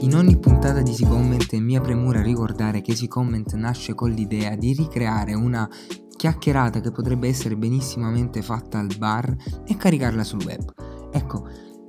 In 0.00 0.14
ogni 0.14 0.38
puntata 0.38 0.80
di 0.80 0.94
Sicomment 0.94 1.52
è 1.52 1.58
mia 1.58 1.82
premura 1.82 2.22
ricordare 2.22 2.80
che 2.80 2.96
Sicomment 2.96 3.52
nasce 3.52 3.94
con 3.94 4.10
l'idea 4.10 4.56
di 4.56 4.72
ricreare 4.72 5.34
una 5.34 5.68
chiacchierata 6.16 6.80
che 6.80 6.90
potrebbe 6.90 7.28
essere 7.28 7.54
benissimamente 7.54 8.40
fatta 8.40 8.78
al 8.78 8.94
bar 8.96 9.36
e 9.66 9.76
caricarla 9.76 10.24
sul 10.24 10.42
web. 10.42 10.72
Ecco, 11.12 11.46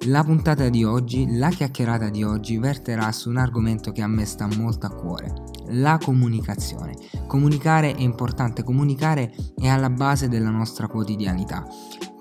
la 0.08 0.25
puntata 0.25 0.68
di 0.68 0.84
oggi, 0.84 1.38
la 1.38 1.47
chiacchierata 1.47 2.10
di 2.10 2.21
oggi 2.24 2.57
verterà 2.57 3.10
su 3.14 3.29
un 3.29 3.38
argomento 3.38 3.93
che 3.93 4.02
a 4.02 4.07
me 4.07 4.25
sta 4.25 4.46
molto 4.57 4.88
a 4.88 4.93
cuore, 4.93 5.34
la 5.70 5.98
comunicazione. 6.04 6.98
Comunicare 7.28 7.96
è 7.96 8.02
importante, 8.02 8.62
comunicare 8.64 9.34
è 9.55 9.70
alla 9.70 9.89
base 9.89 10.28
della 10.28 10.50
nostra 10.50 10.88
quotidianità. 10.88 11.66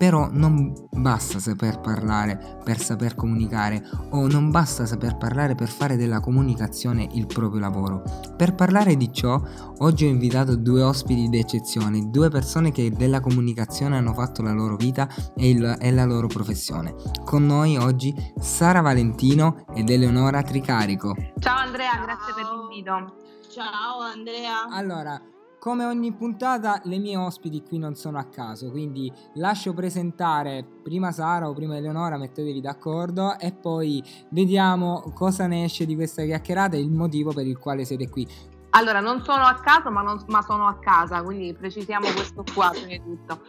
Però 0.01 0.31
non 0.33 0.73
basta 0.93 1.39
saper 1.39 1.79
parlare 1.81 2.59
per 2.65 2.81
saper 2.81 3.15
comunicare 3.15 3.87
o 4.13 4.27
non 4.29 4.51
basta 4.51 4.87
saper 4.87 5.19
parlare 5.19 5.55
per 5.55 5.69
fare 5.69 5.97
della 5.97 6.21
comunicazione 6.21 7.07
il 7.13 7.27
proprio 7.27 7.61
lavoro. 7.61 8.03
Per 8.35 8.55
parlare 8.55 8.97
di 8.97 9.13
ciò, 9.13 9.39
oggi 9.81 10.07
ho 10.07 10.09
invitato 10.09 10.57
due 10.57 10.83
ospiti 10.83 11.29
d'eccezione, 11.29 12.09
due 12.09 12.31
persone 12.31 12.73
che 12.73 12.91
della 12.91 13.21
comunicazione 13.21 13.99
hanno 13.99 14.15
fatto 14.15 14.41
la 14.41 14.53
loro 14.53 14.77
vita 14.77 15.07
e, 15.37 15.51
il, 15.51 15.77
e 15.79 15.93
la 15.93 16.07
loro 16.07 16.29
professione. 16.29 16.95
Con 17.23 17.45
noi 17.45 17.77
oggi 17.77 18.15
Sara 18.41 18.81
Valentino 18.81 19.67
ed 19.75 19.91
Eleonora 19.91 20.43
Tricarico. 20.43 21.15
Ciao 21.39 21.59
Andrea, 21.59 22.01
grazie 22.03 22.33
per 22.35 22.45
l'invito. 22.45 23.17
Ciao 23.51 24.01
Andrea. 24.01 24.67
Allora, 24.71 25.21
come 25.61 25.85
ogni 25.85 26.11
puntata, 26.15 26.81
le 26.85 26.99
mie 26.99 27.19
ospiti 27.19 27.63
qui 27.63 27.77
non 27.77 27.95
sono 27.95 28.19
a 28.19 28.25
caso, 28.25 28.71
quindi 28.71 29.13
lascio 29.35 29.75
presentare 29.75 30.65
prima 30.83 31.13
Sara 31.13 31.51
o 31.51 31.53
prima 31.53 31.77
Eleonora, 31.77 32.17
mettetevi 32.17 32.63
d'accordo 32.63 33.39
e 33.39 33.53
poi 33.53 34.03
vediamo 34.31 35.13
cosa 35.15 35.47
ne 35.47 35.65
esce 35.65 35.85
di 35.85 35.95
questa 35.95 36.25
chiacchierata 36.25 36.77
e 36.77 36.81
il 36.81 36.91
motivo 36.91 37.35
per 37.35 37.47
il 37.47 37.59
quale 37.59 37.85
siete 37.85 38.09
qui. 38.09 38.27
Allora, 38.71 39.01
non 39.01 39.23
sono 39.23 39.43
a 39.43 39.61
caso, 39.61 39.91
ma, 39.91 40.01
non, 40.01 40.25
ma 40.29 40.41
sono 40.41 40.67
a 40.67 40.79
casa, 40.79 41.23
quindi 41.23 41.53
precisiamo 41.53 42.07
questo 42.15 42.43
qua 42.55 42.71
prima 42.71 42.87
di 42.87 43.03
tutto. 43.03 43.43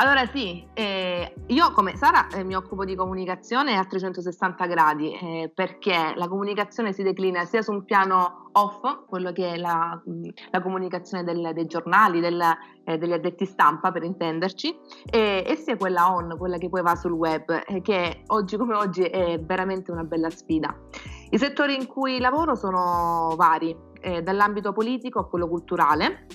Allora 0.00 0.24
sì, 0.24 0.66
eh, 0.72 1.34
io 1.48 1.72
come 1.72 1.94
Sara 1.94 2.26
eh, 2.28 2.42
mi 2.42 2.56
occupo 2.56 2.86
di 2.86 2.94
comunicazione 2.94 3.76
a 3.76 3.84
360 3.84 4.64
gradi 4.64 5.12
eh, 5.12 5.52
perché 5.54 6.14
la 6.16 6.26
comunicazione 6.26 6.94
si 6.94 7.02
declina 7.02 7.44
sia 7.44 7.60
su 7.60 7.72
un 7.72 7.84
piano 7.84 8.48
off, 8.52 9.04
quello 9.06 9.30
che 9.32 9.52
è 9.52 9.56
la, 9.58 10.00
la 10.50 10.62
comunicazione 10.62 11.22
del, 11.22 11.50
dei 11.52 11.66
giornali, 11.66 12.20
del, 12.20 12.42
eh, 12.84 12.96
degli 12.96 13.12
addetti 13.12 13.44
stampa 13.44 13.92
per 13.92 14.02
intenderci, 14.02 14.74
e 15.10 15.60
sia 15.62 15.76
quella 15.76 16.10
on, 16.10 16.34
quella 16.38 16.56
che 16.56 16.70
poi 16.70 16.80
va 16.80 16.96
sul 16.96 17.12
web, 17.12 17.62
eh, 17.66 17.82
che 17.82 18.22
oggi 18.28 18.56
come 18.56 18.76
oggi 18.76 19.02
è 19.02 19.38
veramente 19.38 19.92
una 19.92 20.04
bella 20.04 20.30
sfida. 20.30 20.74
I 21.28 21.36
settori 21.36 21.74
in 21.74 21.86
cui 21.86 22.20
lavoro 22.20 22.54
sono 22.54 23.34
vari, 23.36 23.76
eh, 24.00 24.22
dall'ambito 24.22 24.72
politico 24.72 25.18
a 25.18 25.28
quello 25.28 25.46
culturale 25.46 26.26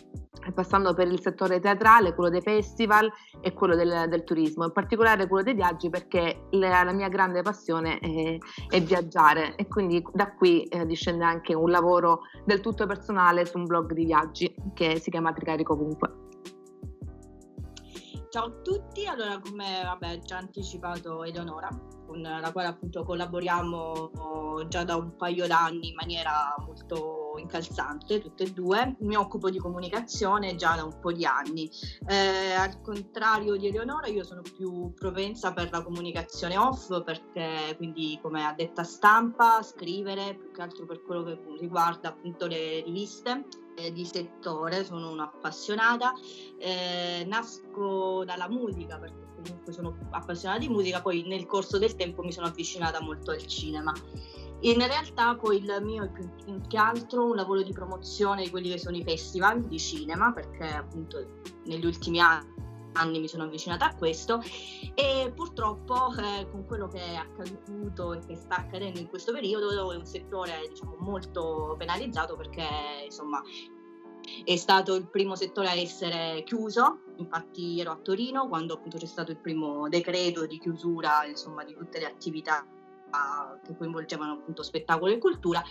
passando 0.54 0.94
per 0.94 1.08
il 1.08 1.20
settore 1.20 1.60
teatrale, 1.60 2.14
quello 2.14 2.30
dei 2.30 2.42
festival 2.42 3.12
e 3.42 3.54
quello 3.54 3.76
del, 3.76 4.06
del 4.10 4.24
turismo, 4.24 4.66
in 4.66 4.72
particolare 4.72 5.28
quello 5.28 5.44
dei 5.44 5.54
viaggi 5.54 5.90
perché 5.90 6.48
la, 6.52 6.84
la 6.84 6.94
mia 6.94 7.10
grande 7.10 7.42
passione 7.42 8.00
è, 8.00 8.38
è, 8.70 8.82
viaggiare 8.82 9.56
e 9.56 9.68
quindi 9.68 10.04
da 10.14 10.34
qui 10.34 10.64
eh, 10.64 10.86
discende 10.86 11.24
anche 11.24 11.54
un 11.54 11.70
lavoro 11.70 12.22
del 12.46 12.62
tutto 12.62 12.86
personale 12.86 13.46
su 13.46 13.58
un 13.58 13.66
blog 13.66 13.94
di 13.94 14.06
viaggi 14.06 14.54
che 14.74 15.00
si 15.00 15.10
chiama 15.10 15.34
Tricarico 15.34 15.74
Ovunque. 15.74 16.24
Ciao 18.30 18.48
a 18.48 18.52
tutti, 18.62 19.06
allora 19.06 19.40
come 19.40 19.82
vabbè, 19.82 20.20
già 20.20 20.38
anticipato 20.38 21.24
Eleonora, 21.24 21.70
con 22.06 22.22
la 22.22 22.52
quale 22.52 22.68
appunto 22.68 23.04
collaboriamo 23.06 24.68
già 24.68 24.84
da 24.84 24.98
un 24.98 25.16
paio 25.16 25.48
d'anni 25.48 25.88
in 25.88 25.96
maniera 25.96 26.54
molto 26.66 27.25
incalzante, 27.38 28.20
tutte 28.20 28.44
e 28.44 28.52
due, 28.52 28.96
mi 29.00 29.16
occupo 29.16 29.50
di 29.50 29.58
comunicazione 29.58 30.56
già 30.56 30.76
da 30.76 30.84
un 30.84 31.00
po' 31.00 31.12
di 31.12 31.26
anni. 31.26 31.70
Eh, 32.08 32.54
al 32.54 32.82
contrario 32.82 33.56
di 33.56 33.68
Eleonora 33.68 34.08
io 34.08 34.24
sono 34.24 34.42
più 34.42 34.94
propensa 34.94 35.54
per 35.54 35.70
la 35.72 35.84
comunicazione 35.84 36.58
off 36.58 37.04
perché 37.04 37.74
quindi 37.78 38.20
come 38.22 38.46
addetta 38.46 38.84
stampa, 38.84 39.62
scrivere, 39.62 40.36
più 40.36 40.52
che 40.52 40.62
altro 40.62 40.86
per 40.86 41.02
quello 41.02 41.24
che 41.24 41.40
riguarda 41.60 42.10
appunto 42.10 42.48
le 42.48 42.82
riviste 42.82 43.46
eh, 43.76 43.92
di 43.92 44.06
settore, 44.06 44.84
sono 44.84 45.12
un'appassionata, 45.12 46.14
eh, 46.58 47.26
nasco 47.28 48.24
dalla 48.26 48.50
musica 48.50 48.98
perché 48.98 49.24
comunque 49.36 49.74
sono 49.74 49.98
appassionata 50.12 50.60
di 50.60 50.70
musica, 50.70 51.02
poi 51.02 51.24
nel 51.28 51.46
corso 51.46 51.78
del 51.78 51.96
tempo 51.96 52.24
mi 52.24 52.32
sono 52.32 52.48
avvicinata 52.48 53.02
molto 53.02 53.32
al 53.32 53.46
cinema. 53.46 53.94
In 54.66 54.78
realtà 54.88 55.36
poi 55.36 55.58
il 55.58 55.80
mio 55.84 56.06
è 56.06 56.10
più, 56.10 56.28
più 56.44 56.60
che 56.68 56.78
altro 56.78 57.26
un 57.26 57.36
lavoro 57.36 57.62
di 57.62 57.72
promozione 57.72 58.44
di 58.44 58.50
quelli 58.50 58.70
che 58.70 58.80
sono 58.80 58.98
i 58.98 59.04
festival 59.04 59.64
di 59.64 59.78
cinema, 59.78 60.34
perché 60.34 60.66
appunto 60.66 61.24
negli 61.66 61.86
ultimi 61.86 62.20
anni 62.20 62.54
anni 62.98 63.20
mi 63.20 63.28
sono 63.28 63.44
avvicinata 63.44 63.90
a 63.90 63.96
questo. 63.96 64.42
E 64.94 65.32
purtroppo 65.36 66.14
eh, 66.18 66.50
con 66.50 66.66
quello 66.66 66.88
che 66.88 67.00
è 67.00 67.16
accaduto 67.16 68.14
e 68.14 68.20
che 68.26 68.36
sta 68.36 68.56
accadendo 68.56 69.00
in 69.00 69.08
questo 69.08 69.34
periodo 69.34 69.92
è 69.92 69.96
un 69.96 70.06
settore 70.06 70.66
diciamo 70.70 70.96
molto 71.00 71.76
penalizzato 71.78 72.36
perché 72.36 72.66
insomma 73.04 73.42
è 74.44 74.56
stato 74.56 74.96
il 74.96 75.08
primo 75.08 75.36
settore 75.36 75.68
a 75.68 75.76
essere 75.76 76.44
chiuso, 76.46 77.02
infatti 77.18 77.80
ero 77.80 77.92
a 77.92 77.98
Torino 77.98 78.48
quando 78.48 78.74
appunto 78.74 78.98
c'è 78.98 79.06
stato 79.06 79.32
il 79.32 79.38
primo 79.38 79.88
decreto 79.90 80.48
di 80.48 80.58
chiusura 80.58 81.26
insomma, 81.26 81.64
di 81.64 81.76
tutte 81.76 82.00
le 82.00 82.08
attività 82.08 82.66
che 83.64 83.76
coinvolgevano 83.76 84.34
appunto 84.34 84.64
spettacolo 84.64 85.12
e 85.12 85.18
cultura 85.18 85.62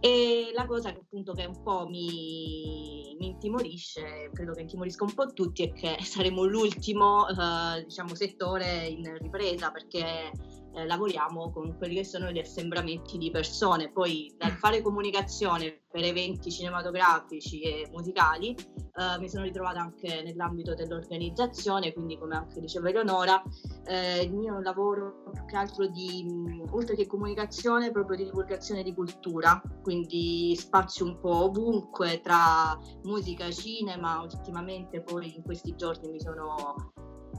e 0.00 0.50
la 0.54 0.66
cosa 0.66 0.92
che 0.92 1.00
appunto 1.00 1.32
che 1.32 1.44
un 1.44 1.62
po' 1.62 1.86
mi, 1.88 3.16
mi 3.18 3.26
intimorisce, 3.26 4.30
credo 4.32 4.52
che 4.52 4.62
intimorisca 4.62 5.04
un 5.04 5.14
po' 5.14 5.32
tutti, 5.32 5.64
è 5.64 5.72
che 5.72 5.96
saremo 6.04 6.44
l'ultimo 6.44 7.26
eh, 7.28 7.84
diciamo, 7.84 8.14
settore 8.14 8.86
in 8.86 9.16
ripresa 9.18 9.70
perché 9.70 10.30
eh, 10.74 10.86
lavoriamo 10.86 11.50
con 11.50 11.76
quelli 11.76 11.96
che 11.96 12.04
sono 12.04 12.30
gli 12.30 12.38
assembramenti 12.38 13.18
di 13.18 13.30
persone. 13.30 13.90
Poi 13.90 14.34
dal 14.36 14.52
fare 14.52 14.82
comunicazione 14.82 15.82
per 15.90 16.04
eventi 16.04 16.50
cinematografici 16.50 17.60
e 17.60 17.88
musicali 17.90 18.50
eh, 18.50 19.18
mi 19.18 19.28
sono 19.28 19.44
ritrovata 19.44 19.80
anche 19.80 20.22
nell'ambito 20.22 20.74
dell'organizzazione, 20.74 21.92
quindi 21.92 22.18
come 22.18 22.36
anche 22.36 22.60
diceva 22.60 22.88
Eleonora, 22.88 23.42
eh, 23.84 24.22
il 24.22 24.34
mio 24.34 24.60
lavoro 24.60 25.22
più 25.32 25.44
che 25.46 25.56
altro 25.56 25.86
di, 25.88 26.26
oltre 26.70 26.94
che 26.94 27.06
comunicazione, 27.06 27.90
proprio 27.90 28.16
di 28.16 28.24
divulgazione 28.24 28.82
di 28.82 28.94
cultura, 28.94 29.60
quindi 29.82 30.54
spazio 30.56 31.06
un 31.06 31.18
po' 31.18 31.44
ovunque 31.44 32.20
tra 32.20 32.78
musica, 33.04 33.50
cinema, 33.50 34.20
ultimamente 34.20 35.02
poi 35.02 35.34
in 35.34 35.42
questi 35.42 35.74
giorni 35.74 36.10
mi 36.10 36.20
sono 36.20 36.92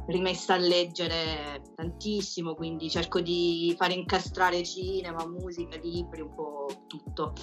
rimessa 0.08 0.56
a 0.56 0.58
leggere 0.58 1.62
tantissimo, 1.76 2.56
quindi 2.56 2.90
cerco 2.90 3.22
di 3.22 3.74
fare 3.78 3.94
incastrare 3.94 4.64
cinema, 4.64 5.26
musica, 5.28 5.78
libri, 5.78 6.22
un 6.22 6.34
po' 6.34 6.66
tutto. 6.88 7.34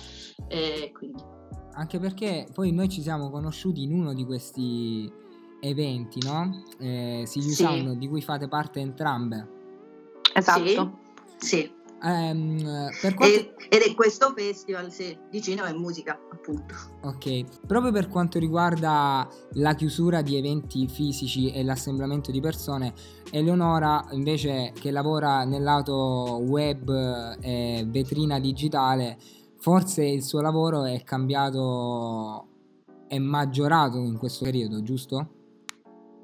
Eh, 0.48 0.92
Anche 1.72 1.98
perché 1.98 2.48
poi 2.52 2.72
noi 2.72 2.88
ci 2.88 3.02
siamo 3.02 3.30
conosciuti 3.30 3.82
in 3.82 3.92
uno 3.92 4.12
di 4.12 4.24
questi 4.24 5.10
eventi, 5.60 6.20
no? 6.24 6.64
Eh, 6.78 7.22
Silvio 7.26 7.52
sì. 7.52 7.98
Di 7.98 8.08
cui 8.08 8.20
fate 8.20 8.48
parte 8.48 8.80
entrambe. 8.80 9.56
Esatto. 10.34 10.98
Sì. 11.36 11.46
sì. 11.46 11.76
Um, 12.00 12.90
quanto... 13.00 13.24
ed, 13.24 13.82
è 13.82 13.94
questo 13.94 14.32
festival 14.36 14.92
sì, 14.92 15.18
di 15.30 15.42
cinema 15.42 15.68
e 15.68 15.72
musica, 15.72 16.18
appunto. 16.32 16.74
Ok, 17.02 17.66
proprio 17.66 17.90
per 17.90 18.08
quanto 18.08 18.38
riguarda 18.38 19.28
la 19.54 19.74
chiusura 19.74 20.22
di 20.22 20.36
eventi 20.36 20.86
fisici 20.86 21.50
e 21.50 21.64
l'assemblamento 21.64 22.30
di 22.30 22.40
persone, 22.40 22.94
Eleonora 23.30 24.06
invece 24.12 24.72
che 24.78 24.90
lavora 24.90 25.44
nel 25.44 25.62
lato 25.62 26.40
web 26.46 26.88
e 27.40 27.84
vetrina 27.88 28.38
digitale, 28.38 29.18
forse 29.58 30.04
il 30.04 30.22
suo 30.22 30.40
lavoro 30.40 30.84
è 30.84 31.02
cambiato, 31.02 32.46
è 33.08 33.18
maggiorato 33.18 33.98
in 33.98 34.16
questo 34.16 34.44
periodo, 34.44 34.82
giusto? 34.82 35.32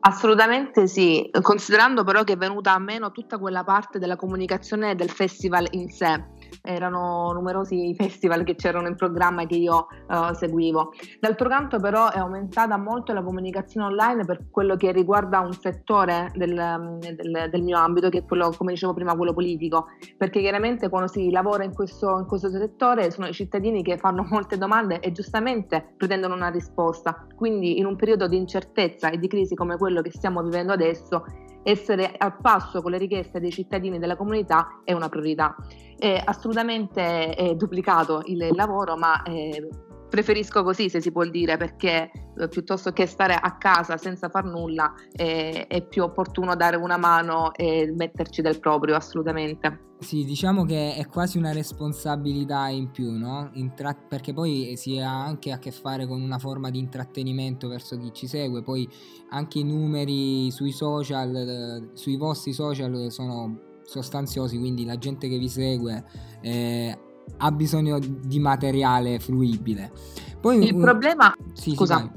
Assolutamente 0.07 0.87
sì, 0.87 1.31
considerando 1.41 2.05
però 2.05 2.25
che 2.25 2.35
è 2.35 2.37
venuta 2.37 2.75
a 2.75 2.79
meno 2.79 3.11
tutta 3.11 3.39
quella 3.39 3.65
parte 3.65 3.99
della 3.99 4.17
comunicazione 4.17 4.95
del 4.95 5.09
festival 5.09 5.67
in 5.71 5.89
sé 5.89 6.23
erano 6.63 7.33
numerosi 7.33 7.91
i 7.91 7.95
festival 7.99 8.45
che 8.45 8.55
c'erano 8.55 8.89
in 8.89 8.97
programma 8.97 9.47
che 9.47 9.57
io 9.57 9.87
uh, 10.09 10.33
seguivo. 10.33 10.93
D'altro 11.21 11.49
canto 11.49 11.79
però 11.79 12.11
è 12.11 12.19
aumentata 12.19 12.77
molto 12.77 13.13
la 13.13 13.23
comunicazione 13.23 13.87
online 13.87 14.25
per 14.25 14.51
quello 14.51 14.77
che 14.77 14.93
riguarda 14.93 15.41
un 15.41 15.53
settore 15.53 16.31
del, 16.35 16.55
mm, 16.55 16.99
del, 16.99 17.49
del 17.51 17.63
mio 17.63 17.79
ambito 17.79 18.09
che 18.09 18.19
è 18.19 18.25
quello, 18.25 18.53
come 18.57 18.73
dicevo 18.73 18.95
prima, 18.95 19.17
quello 19.17 19.33
politico, 19.33 19.87
perché 20.17 20.41
chiaramente 20.41 20.89
quando 20.89 21.09
si 21.09 21.31
lavora 21.31 21.65
in 21.65 21.75
questo, 21.75 22.19
in 22.19 22.27
questo 22.27 22.51
settore 22.51 23.11
sono 23.11 23.27
i 23.27 23.33
cittadini 23.33 23.83
che 23.83 23.97
fanno 23.97 24.27
molte 24.31 24.59
domande 24.59 25.01
e 25.01 25.13
giustamente 25.13 25.95
pretendono 25.97 26.35
una 26.35 26.49
risposta. 26.49 27.27
Quindi 27.35 27.79
in 27.79 27.87
un 27.87 27.97
periodo 27.97 28.29
di 28.29 28.37
incertezza 28.37 29.11
e 29.11 29.19
di 29.19 29.29
crisi 29.29 29.55
come 29.55 29.77
quello 29.77 30.03
che 30.03 30.11
stiamo 30.11 30.43
vivendo 30.43 30.73
adesso 30.73 31.25
essere 31.65 32.15
al 32.17 32.37
passo 32.41 32.81
con 32.81 32.93
le 32.93 32.99
richieste 32.99 33.41
dei 33.41 33.51
cittadini 33.51 33.99
della 33.99 34.17
comunità 34.17 34.81
è 34.85 34.93
una 34.93 35.09
priorità. 35.09 35.57
È 35.99 36.23
assolutamente 36.25 37.35
è 37.35 37.55
duplicato 37.55 38.23
il 38.27 38.49
lavoro, 38.53 38.97
ma 38.97 39.23
eh, 39.23 39.69
preferisco 40.15 40.63
così, 40.63 40.89
se 40.89 41.01
si 41.01 41.11
può 41.11 41.25
dire, 41.25 41.57
perché 41.57 42.09
eh, 42.39 42.49
piuttosto 42.49 42.93
che 42.93 43.05
stare 43.05 43.35
a 43.35 43.57
casa 43.57 43.97
senza 43.97 44.29
far 44.29 44.45
nulla 44.45 44.95
eh, 45.13 45.67
è 45.67 45.85
più 45.85 46.05
opportuno 46.05 46.55
dare 46.55 46.77
una 46.77 46.97
mano 46.97 47.53
e 47.53 47.93
metterci 47.93 48.41
del 48.41 48.61
proprio, 48.61 48.95
assolutamente. 48.95 49.93
Sì, 49.99 50.25
diciamo 50.25 50.65
che 50.65 50.95
è 50.95 51.07
quasi 51.07 51.37
una 51.37 51.53
responsabilità 51.53 52.69
in 52.69 52.93
più, 52.93 53.11
no? 53.11 53.51
Intra- 53.55 53.95
perché 53.95 54.33
poi 54.33 54.75
si 54.77 55.01
ha 55.01 55.25
anche 55.25 55.51
a 55.51 55.59
che 55.59 55.73
fare 55.73 56.07
con 56.07 56.23
una 56.23 56.39
forma 56.39 56.71
di 56.71 56.79
intrattenimento 56.79 57.67
verso 57.67 57.99
chi 57.99 58.13
ci 58.13 58.29
segue, 58.29 58.63
poi 58.63 58.89
anche 59.31 59.59
i 59.59 59.65
numeri 59.65 60.49
sui 60.53 60.71
social, 60.71 61.35
eh, 61.35 61.89
sui 61.95 62.17
vostri 62.17 62.53
social 62.53 63.11
sono 63.11 63.73
sostanziosi, 63.83 64.59
quindi 64.59 64.85
la 64.85 64.97
gente 64.97 65.29
che 65.29 65.39
vi 65.39 65.49
segue 65.49 66.05
eh, 66.41 66.99
ha 67.39 67.51
bisogno 67.51 67.99
di 67.99 68.39
materiale 68.39 69.19
fruibile. 69.19 69.93
Poi, 70.41 70.63
il 70.63 70.77
problema, 70.77 71.35
sì, 71.53 71.75
scusa, 71.75 72.11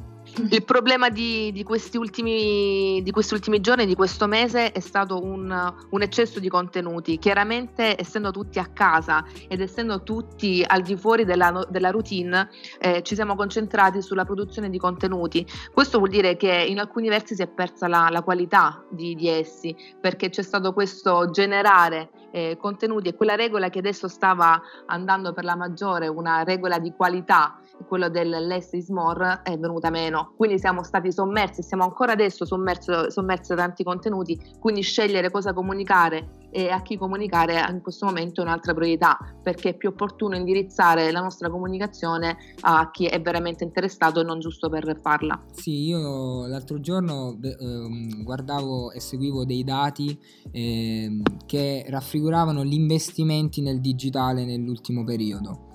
il 0.49 0.63
problema 0.63 1.09
di, 1.09 1.51
di, 1.51 1.63
questi 1.63 1.97
ultimi, 1.97 3.01
di, 3.03 3.11
questi 3.11 3.33
ultimi, 3.33 3.59
giorni, 3.59 3.85
di 3.85 3.95
questo 3.95 4.27
mese, 4.27 4.71
è 4.71 4.79
stato 4.79 5.21
un, 5.23 5.73
un, 5.89 6.01
eccesso 6.01 6.39
di 6.39 6.49
contenuti. 6.49 7.17
Chiaramente, 7.17 7.99
essendo 7.99 8.31
tutti 8.31 8.59
a 8.59 8.67
casa 8.67 9.23
ed 9.47 9.61
essendo 9.61 10.03
tutti 10.03 10.63
al 10.65 10.81
di 10.81 10.95
fuori 10.95 11.25
della, 11.25 11.65
della 11.69 11.89
routine, 11.89 12.49
eh, 12.79 13.01
ci 13.03 13.15
siamo 13.15 13.35
concentrati 13.35 14.01
sulla 14.01 14.25
produzione 14.25 14.69
di 14.69 14.77
contenuti. 14.77 15.45
Questo 15.73 15.97
vuol 15.97 16.09
dire 16.09 16.37
che 16.37 16.51
in 16.51 16.79
alcuni 16.79 17.09
versi 17.09 17.35
si 17.35 17.41
è 17.41 17.47
persa 17.47 17.87
la, 17.87 18.09
la 18.09 18.21
qualità 18.21 18.83
di, 18.89 19.15
di, 19.15 19.27
essi, 19.27 19.75
perché 19.99 20.29
c'è 20.29 20.43
stato 20.43 20.73
questo 20.73 21.29
generare 21.31 22.09
eh, 22.31 22.57
contenuti 22.59 23.09
e 23.09 23.15
quella 23.15 23.35
regola 23.35 23.69
che 23.69 23.79
adesso 23.79 24.07
stava 24.07 24.61
andando 24.85 25.33
per 25.33 25.43
la 25.43 25.55
maggiore, 25.55 26.07
una 26.07 26.43
regola 26.43 26.77
di 26.79 26.93
qualità 26.95 27.59
quello 27.87 28.09
del 28.09 28.29
less 28.29 28.71
is 28.73 28.89
more 28.89 29.41
è 29.43 29.57
venuta 29.57 29.89
meno. 29.89 30.33
Quindi 30.35 30.59
siamo 30.59 30.83
stati 30.83 31.11
sommersi, 31.11 31.61
siamo 31.61 31.83
ancora 31.83 32.13
adesso 32.13 32.45
sommersi, 32.45 32.91
sommersi 33.09 33.53
da 33.53 33.63
tanti 33.63 33.83
contenuti, 33.83 34.39
quindi 34.59 34.81
scegliere 34.81 35.31
cosa 35.31 35.53
comunicare 35.53 36.45
e 36.49 36.69
a 36.69 36.81
chi 36.81 36.97
comunicare 36.97 37.65
in 37.69 37.81
questo 37.81 38.05
momento 38.05 38.41
è 38.41 38.43
un'altra 38.43 38.73
priorità, 38.73 39.17
perché 39.43 39.69
è 39.69 39.77
più 39.77 39.89
opportuno 39.89 40.35
indirizzare 40.35 41.11
la 41.11 41.19
nostra 41.19 41.49
comunicazione 41.49 42.37
a 42.61 42.89
chi 42.89 43.05
è 43.05 43.21
veramente 43.21 43.63
interessato 43.63 44.21
e 44.21 44.23
non 44.23 44.39
giusto 44.39 44.69
per 44.69 44.99
farla. 45.01 45.41
Sì, 45.51 45.87
io 45.87 46.47
l'altro 46.47 46.79
giorno 46.79 47.37
eh, 47.41 48.23
guardavo 48.23 48.91
e 48.91 48.99
seguivo 48.99 49.45
dei 49.45 49.63
dati 49.63 50.17
eh, 50.51 51.21
che 51.45 51.85
raffiguravano 51.89 52.63
gli 52.63 52.73
investimenti 52.73 53.61
nel 53.61 53.81
digitale 53.81 54.45
nell'ultimo 54.45 55.03
periodo 55.03 55.66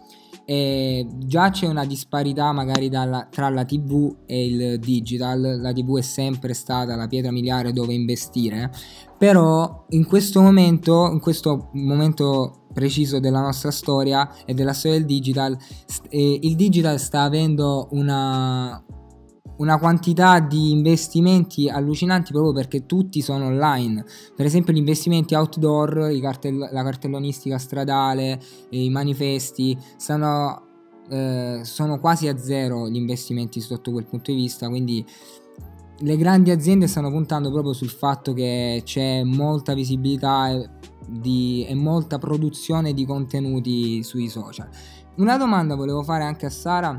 e 0.45 1.07
già 1.19 1.51
c'è 1.51 1.67
una 1.67 1.85
disparità 1.85 2.53
magari 2.53 2.89
dalla, 2.89 3.27
tra 3.31 3.49
la 3.49 3.65
TV 3.65 4.17
e 4.27 4.47
il 4.47 4.79
digital, 4.79 5.61
la 5.61 5.73
TV 5.73 5.99
è 5.99 6.03
sempre 6.03 6.55
stata 6.55 6.97
la 6.97 7.07
pietra 7.07 7.31
miliare 7.31 7.73
dove 7.73 7.95
investire, 7.95 8.71
però 9.17 9.87
in 9.91 10.07
questo 10.07 10.41
momento, 10.41 11.09
in 11.13 11.21
questo 11.21 11.71
momento 11.73 12.67
preciso 12.73 13.21
della 13.21 13.41
nostra 13.41 13.71
storia 13.71 14.45
e 14.45 14.55
della 14.55 14.73
storia 14.73 14.99
del 14.99 15.07
digital, 15.07 15.57
eh, 16.09 16.39
il 16.43 16.57
digital 16.57 16.99
sta 16.99 17.23
avendo 17.23 17.89
una, 17.93 18.83
una 19.57 19.79
quantità 19.79 20.41
di 20.41 20.71
investimenti 20.71 21.69
allucinanti 21.69 22.33
proprio 22.33 22.53
perché 22.53 22.87
tutti 22.87 23.21
sono 23.21 23.47
online. 23.47 24.05
Per 24.35 24.47
esempio 24.47 24.73
gli 24.73 24.79
investimenti 24.79 25.35
outdoor, 25.35 26.19
cartell- 26.21 26.73
la 26.73 26.83
cartellonistica 26.83 27.59
stradale, 27.59 28.41
i 28.71 28.91
manifesti, 28.91 29.77
stanno, 29.97 30.67
eh, 31.09 31.61
sono 31.63 32.01
quasi 32.01 32.29
a 32.29 32.39
zero 32.39 32.89
gli 32.89 32.97
investimenti 32.97 33.61
sotto 33.61 33.93
quel 33.93 34.07
punto 34.07 34.31
di 34.31 34.37
vista, 34.37 34.69
quindi 34.69 35.05
le 35.99 36.17
grandi 36.17 36.51
aziende 36.51 36.89
stanno 36.89 37.11
puntando 37.11 37.51
proprio 37.53 37.73
sul 37.73 37.91
fatto 37.91 38.33
che 38.33 38.83
c'è 38.85 39.23
molta 39.23 39.73
visibilità 39.75 40.51
e, 40.51 40.69
di, 41.07 41.65
e 41.69 41.75
molta 41.75 42.19
produzione 42.19 42.93
di 42.93 43.05
contenuti 43.05 44.03
sui 44.03 44.29
social. 44.29 44.69
Una 45.17 45.37
domanda 45.37 45.75
volevo 45.75 46.03
fare 46.03 46.25
anche 46.25 46.47
a 46.47 46.51
Sara. 46.51 46.99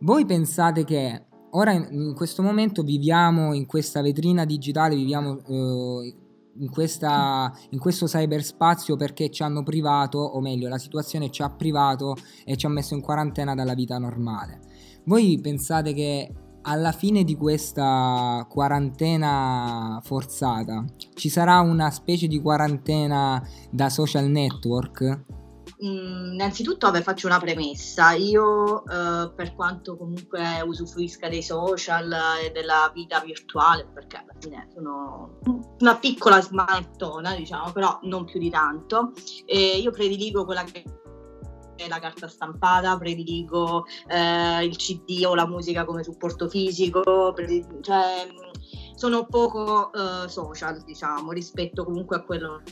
Voi 0.00 0.26
pensate 0.26 0.84
che 0.84 1.26
ora 1.50 1.72
in, 1.72 2.12
questo 2.14 2.42
momento 2.42 2.82
viviamo 2.82 3.54
in 3.54 3.66
questa 3.66 4.02
vetrina 4.02 4.44
digitale, 4.44 4.94
viviamo 4.94 5.38
eh, 5.46 6.14
in, 6.58 6.70
questa, 6.70 7.52
in 7.70 7.78
questo 7.78 8.06
cyberspazio 8.06 8.96
perché 8.96 9.30
ci 9.30 9.42
hanno 9.42 9.62
privato, 9.62 10.18
o 10.18 10.40
meglio, 10.40 10.68
la 10.68 10.78
situazione 10.78 11.30
ci 11.30 11.42
ha 11.42 11.50
privato 11.50 12.14
e 12.44 12.56
ci 12.56 12.66
ha 12.66 12.68
messo 12.68 12.94
in 12.94 13.00
quarantena 13.00 13.54
dalla 13.54 13.74
vita 13.74 13.98
normale. 13.98 14.60
Voi 15.04 15.38
pensate 15.40 15.94
che 15.94 16.32
alla 16.62 16.92
fine 16.92 17.22
di 17.22 17.36
questa 17.36 18.44
quarantena 18.50 20.00
forzata 20.02 20.84
ci 21.14 21.28
sarà 21.28 21.60
una 21.60 21.90
specie 21.90 22.26
di 22.26 22.40
quarantena 22.40 23.42
da 23.70 23.88
social 23.88 24.28
network? 24.28 25.24
Innanzitutto 25.78 26.86
vabbè, 26.86 27.02
faccio 27.02 27.26
una 27.26 27.38
premessa. 27.38 28.12
Io, 28.12 28.84
eh, 28.86 29.30
per 29.34 29.54
quanto 29.54 29.96
comunque 29.96 30.62
usufruisca 30.62 31.28
dei 31.28 31.42
social 31.42 32.10
e 32.42 32.50
della 32.50 32.90
vita 32.94 33.20
virtuale, 33.20 33.86
perché 33.92 34.16
alla 34.16 34.32
fine 34.38 34.68
sono 34.72 35.38
una 35.78 35.96
piccola 35.96 36.40
smanettona, 36.40 37.34
diciamo, 37.34 37.72
però 37.72 37.98
non 38.02 38.24
più 38.24 38.40
di 38.40 38.48
tanto, 38.48 39.12
e 39.44 39.78
io 39.78 39.90
prediligo 39.90 40.44
quella 40.44 40.64
che 40.64 40.82
la 41.88 41.98
carta 41.98 42.26
stampata, 42.26 42.96
prediligo 42.96 43.84
eh, 44.08 44.64
il 44.64 44.76
CD 44.76 45.24
o 45.26 45.34
la 45.34 45.46
musica 45.46 45.84
come 45.84 46.02
supporto 46.02 46.48
fisico, 46.48 47.32
prediligo, 47.34 47.80
cioè, 47.82 48.26
sono 48.94 49.26
poco 49.26 49.92
eh, 49.92 50.26
social, 50.28 50.82
diciamo, 50.84 51.32
rispetto 51.32 51.84
comunque 51.84 52.16
a 52.16 52.22
quello 52.22 52.62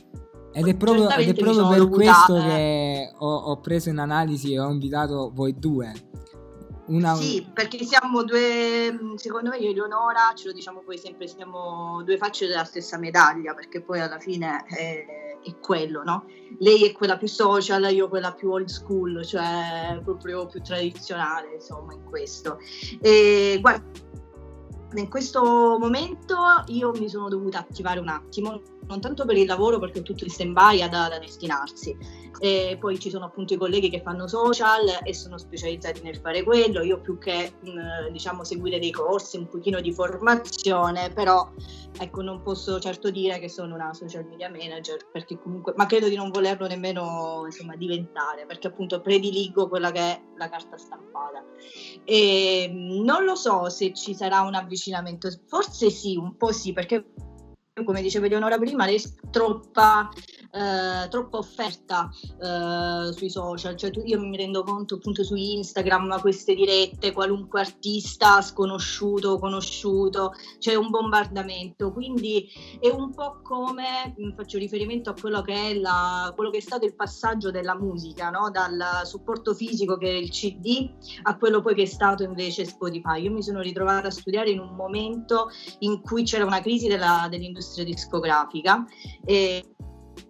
ed 0.54 0.68
è 0.68 0.76
proprio, 0.76 1.10
ed 1.10 1.28
è 1.28 1.34
proprio 1.34 1.68
per 1.68 1.88
questo 1.88 2.34
che 2.34 3.12
ho, 3.18 3.34
ho, 3.34 3.60
preso 3.60 3.88
in 3.88 3.98
analisi 3.98 4.52
e 4.52 4.60
ho 4.60 4.70
invitato 4.70 5.32
voi 5.34 5.58
due. 5.58 5.92
Una... 6.86 7.14
Sì, 7.14 7.44
perché 7.52 7.82
siamo 7.82 8.22
due, 8.22 9.14
secondo 9.16 9.50
me 9.50 9.56
io 9.56 9.68
e 9.68 9.70
Eleonora, 9.70 10.32
ce 10.34 10.48
lo 10.48 10.52
diciamo 10.52 10.82
poi 10.84 10.98
sempre, 10.98 11.26
siamo 11.26 12.02
due 12.04 12.16
facce 12.18 12.46
della 12.46 12.64
stessa 12.64 12.98
medaglia, 12.98 13.54
perché 13.54 13.80
poi 13.80 14.00
alla 14.00 14.18
fine 14.18 14.64
è, 14.66 15.04
è 15.42 15.58
quello, 15.60 16.02
no? 16.04 16.26
Lei 16.58 16.84
è 16.84 16.92
quella 16.92 17.16
più 17.16 17.26
social, 17.26 17.90
io 17.92 18.08
quella 18.08 18.32
più 18.32 18.50
old 18.50 18.68
school, 18.68 19.24
cioè 19.24 19.98
proprio 20.04 20.46
più 20.46 20.60
tradizionale, 20.60 21.54
insomma, 21.54 21.94
in 21.94 22.04
questo. 22.04 22.58
E 23.00 23.58
guarda, 23.60 23.82
in 24.94 25.08
questo 25.08 25.42
momento 25.78 26.36
io 26.66 26.92
mi 26.92 27.08
sono 27.08 27.28
dovuta 27.28 27.58
attivare 27.58 27.98
un 27.98 28.08
attimo, 28.08 28.60
non 28.86 29.00
tanto 29.00 29.24
per 29.24 29.36
il 29.36 29.46
lavoro 29.46 29.78
perché 29.78 30.02
tutto 30.02 30.24
in 30.24 30.30
stand-by 30.30 30.88
da, 30.88 31.08
da 31.08 31.18
destinarsi. 31.18 31.96
E 32.40 32.76
poi 32.80 32.98
ci 32.98 33.10
sono 33.10 33.26
appunto 33.26 33.54
i 33.54 33.56
colleghi 33.56 33.88
che 33.88 34.02
fanno 34.02 34.26
social 34.26 34.86
e 35.04 35.14
sono 35.14 35.38
specializzati 35.38 36.02
nel 36.02 36.16
fare 36.16 36.42
quello, 36.42 36.82
io 36.82 37.00
più 37.00 37.16
che 37.16 37.52
mh, 37.60 38.10
diciamo 38.10 38.42
seguire 38.42 38.80
dei 38.80 38.90
corsi, 38.90 39.36
un 39.36 39.48
pochino 39.48 39.80
di 39.80 39.92
formazione, 39.92 41.10
però 41.10 41.48
ecco 41.96 42.22
non 42.22 42.42
posso 42.42 42.80
certo 42.80 43.10
dire 43.10 43.38
che 43.38 43.48
sono 43.48 43.74
una 43.74 43.94
social 43.94 44.26
media 44.26 44.50
manager 44.50 45.06
perché 45.12 45.38
comunque, 45.38 45.74
ma 45.76 45.86
credo 45.86 46.08
di 46.08 46.16
non 46.16 46.30
volerlo 46.30 46.66
nemmeno 46.66 47.42
insomma 47.44 47.76
diventare 47.76 48.46
perché 48.46 48.66
appunto 48.66 49.00
prediligo 49.00 49.68
quella 49.68 49.92
che 49.92 50.00
è 50.00 50.20
la 50.36 50.48
carta 50.48 50.76
stampata. 50.76 51.44
E 52.04 52.68
non 52.72 53.24
lo 53.24 53.36
so 53.36 53.68
se 53.68 53.92
ci 53.92 54.12
sarà 54.12 54.40
un 54.40 54.54
avvicinamento, 54.54 55.30
forse 55.46 55.88
sì, 55.88 56.16
un 56.16 56.36
po' 56.36 56.50
sì 56.50 56.72
perché 56.72 57.04
come 57.82 58.02
diceva 58.02 58.26
Eleonora 58.26 58.56
prima, 58.56 58.84
lei 58.86 59.02
troppa 59.30 60.08
eh, 60.54 61.08
troppa 61.08 61.38
offerta 61.38 62.08
eh, 62.40 63.12
sui 63.12 63.28
social, 63.28 63.76
cioè 63.76 63.90
tu, 63.90 64.02
io 64.04 64.20
mi 64.20 64.36
rendo 64.36 64.62
conto 64.62 64.94
appunto 64.94 65.24
su 65.24 65.34
Instagram 65.34 66.20
queste 66.20 66.54
dirette, 66.54 67.12
qualunque 67.12 67.60
artista 67.60 68.40
sconosciuto, 68.40 69.38
conosciuto, 69.38 70.32
c'è 70.58 70.76
un 70.76 70.90
bombardamento, 70.90 71.92
quindi 71.92 72.48
è 72.78 72.88
un 72.88 73.12
po' 73.12 73.40
come, 73.42 74.14
faccio 74.36 74.58
riferimento 74.58 75.10
a 75.10 75.14
quello 75.20 75.42
che 75.42 75.70
è, 75.70 75.74
la, 75.74 76.32
quello 76.36 76.50
che 76.50 76.58
è 76.58 76.62
stato 76.62 76.86
il 76.86 76.94
passaggio 76.94 77.50
della 77.50 77.76
musica, 77.76 78.30
no? 78.30 78.50
dal 78.50 79.02
supporto 79.04 79.54
fisico 79.54 79.96
che 79.96 80.08
è 80.08 80.14
il 80.14 80.30
CD 80.30 80.88
a 81.22 81.36
quello 81.36 81.60
poi 81.62 81.74
che 81.74 81.82
è 81.82 81.86
stato 81.86 82.22
invece 82.22 82.64
Spotify. 82.64 83.22
Io 83.22 83.32
mi 83.32 83.42
sono 83.42 83.60
ritrovata 83.60 84.06
a 84.08 84.12
studiare 84.12 84.50
in 84.50 84.60
un 84.60 84.74
momento 84.76 85.50
in 85.80 86.00
cui 86.00 86.22
c'era 86.22 86.44
una 86.44 86.60
crisi 86.60 86.86
della, 86.86 87.26
dell'industria 87.28 87.84
discografica 87.84 88.84
e 89.24 89.74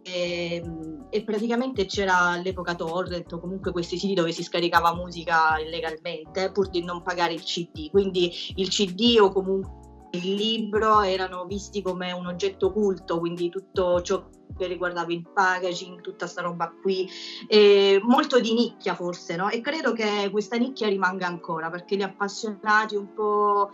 e, 0.02 0.56
ehm, 0.56 1.06
e, 1.10 1.22
praticamente 1.22 1.86
c'era 1.86 2.30
all'epoca 2.30 2.74
Torrent 2.74 3.32
o 3.32 3.40
comunque 3.40 3.72
questi 3.72 3.98
siti 3.98 4.14
dove 4.14 4.32
si 4.32 4.42
scaricava 4.42 4.94
musica 4.94 5.58
illegalmente 5.58 6.50
pur 6.52 6.68
di 6.68 6.82
non 6.82 7.02
pagare 7.02 7.32
il 7.32 7.42
CD, 7.42 7.90
quindi 7.90 8.32
il 8.56 8.68
CD 8.68 9.16
o 9.20 9.32
comunque 9.32 9.82
il 10.14 10.34
libro 10.34 11.02
erano 11.02 11.44
visti 11.44 11.82
come 11.82 12.12
un 12.12 12.26
oggetto 12.26 12.72
culto, 12.72 13.18
quindi 13.18 13.48
tutto 13.48 14.00
ciò 14.02 14.28
che 14.56 14.66
riguardava 14.66 15.12
il 15.12 15.28
packaging, 15.32 16.00
tutta 16.00 16.26
sta 16.26 16.42
roba 16.42 16.72
qui, 16.80 17.08
eh, 17.48 18.00
molto 18.02 18.38
di 18.38 18.54
nicchia 18.54 18.94
forse, 18.94 19.34
no? 19.34 19.48
E 19.50 19.60
credo 19.60 19.92
che 19.92 20.28
questa 20.30 20.56
nicchia 20.56 20.88
rimanga 20.88 21.26
ancora 21.26 21.70
perché 21.70 21.96
gli 21.96 22.02
appassionati 22.02 22.94
un 22.94 23.12
po' 23.12 23.70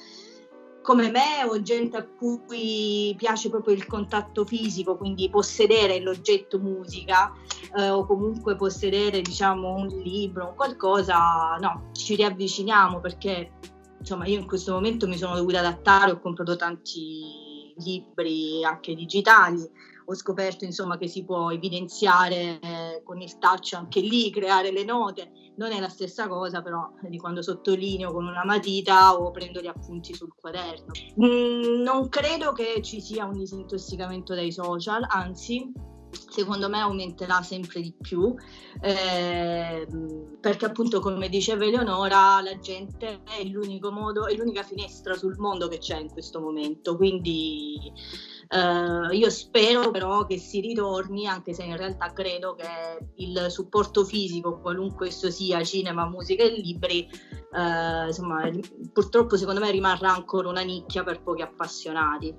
come 0.83 1.11
me 1.11 1.45
o 1.49 1.61
gente 1.63 1.97
a 1.97 2.07
cui 2.07 3.15
piace 3.17 3.51
proprio 3.51 3.75
il 3.75 3.87
contatto 3.87 4.45
fisico, 4.45 4.97
quindi 4.97 5.29
possedere 5.29 6.01
l'oggetto 6.01 6.59
musica 6.59 7.33
eh, 7.77 7.91
o 7.91 8.07
comunque 8.07 8.57
possedere 8.57 9.21
diciamo 9.21 9.75
un 9.75 9.87
libro, 9.87 10.47
o 10.47 10.55
qualcosa, 10.55 11.57
no, 11.61 11.91
ci 11.93 12.15
riavviciniamo 12.15 13.01
perché 13.01 13.53
insomma 13.99 14.27
io 14.27 14.39
in 14.39 14.47
questo 14.47 14.73
momento 14.73 15.07
mi 15.07 15.17
sono 15.17 15.35
dovuta 15.35 15.59
adattare, 15.59 16.13
ho 16.13 16.21
comprato 16.21 16.57
tanti 16.57 17.75
libri 17.77 18.65
anche 18.65 18.95
digitali, 18.95 19.63
ho 20.07 20.15
scoperto 20.15 20.65
insomma 20.65 20.99
che 20.99 21.09
si 21.09 21.25
può 21.25 21.51
evidenziare 21.51 22.59
con 23.11 23.21
il 23.21 23.39
touch 23.39 23.73
anche 23.73 23.99
lì, 23.99 24.31
creare 24.31 24.71
le 24.71 24.85
note, 24.85 25.33
non 25.57 25.73
è 25.73 25.81
la 25.81 25.89
stessa 25.89 26.29
cosa 26.29 26.63
però 26.63 26.93
di 27.01 27.19
quando 27.19 27.43
sottolineo 27.43 28.13
con 28.13 28.25
una 28.25 28.45
matita 28.45 29.19
o 29.19 29.33
prendo 29.33 29.61
gli 29.61 29.67
appunti 29.67 30.15
sul 30.15 30.33
quaderno. 30.33 30.93
Mm, 31.21 31.83
non 31.83 32.09
credo 32.09 32.53
che 32.53 32.81
ci 32.83 33.01
sia 33.01 33.25
un 33.25 33.37
disintossicamento 33.37 34.33
dai 34.37 34.53
social, 34.53 35.05
anzi 35.09 35.73
secondo 36.13 36.69
me 36.69 36.79
aumenterà 36.79 37.43
sempre 37.43 37.81
di 37.81 37.93
più 38.01 38.33
eh, 38.81 39.87
perché 40.41 40.65
appunto 40.67 41.01
come 41.01 41.29
diceva 41.29 41.65
Eleonora 41.65 42.41
la 42.41 42.59
gente 42.59 43.23
è 43.25 43.45
l'unico 43.45 43.93
modo 43.93 44.27
è 44.27 44.35
l'unica 44.35 44.65
finestra 44.65 45.15
sul 45.15 45.37
mondo 45.39 45.69
che 45.69 45.79
c'è 45.79 45.99
in 45.99 46.11
questo 46.11 46.41
momento 46.41 46.97
quindi 46.97 47.93
eh, 48.53 49.17
io 49.17 49.31
spero 49.31 49.93
però 49.93 50.27
che 50.27 50.37
si 50.37 50.61
ritorni 50.61 51.27
anche 51.27 51.55
se 51.55 51.63
in 51.63 51.77
realtà 51.77 52.13
credo 52.13 52.57
che 52.57 53.11
il 53.17 53.47
supporto 53.49 54.05
fisico 54.05 54.59
qualunque 54.61 55.07
esso 55.07 55.31
sia 55.31 55.63
cinema 55.63 56.09
musica 56.09 56.43
e 56.43 56.51
libri 56.51 57.09
eh, 57.09 58.07
insomma 58.07 58.51
purtroppo 58.93 59.37
secondo 59.37 59.61
me 59.61 59.71
rimarrà 59.71 60.13
ancora 60.13 60.49
una 60.49 60.63
nicchia 60.63 61.05
per 61.05 61.23
pochi 61.23 61.43
appassionati 61.43 62.35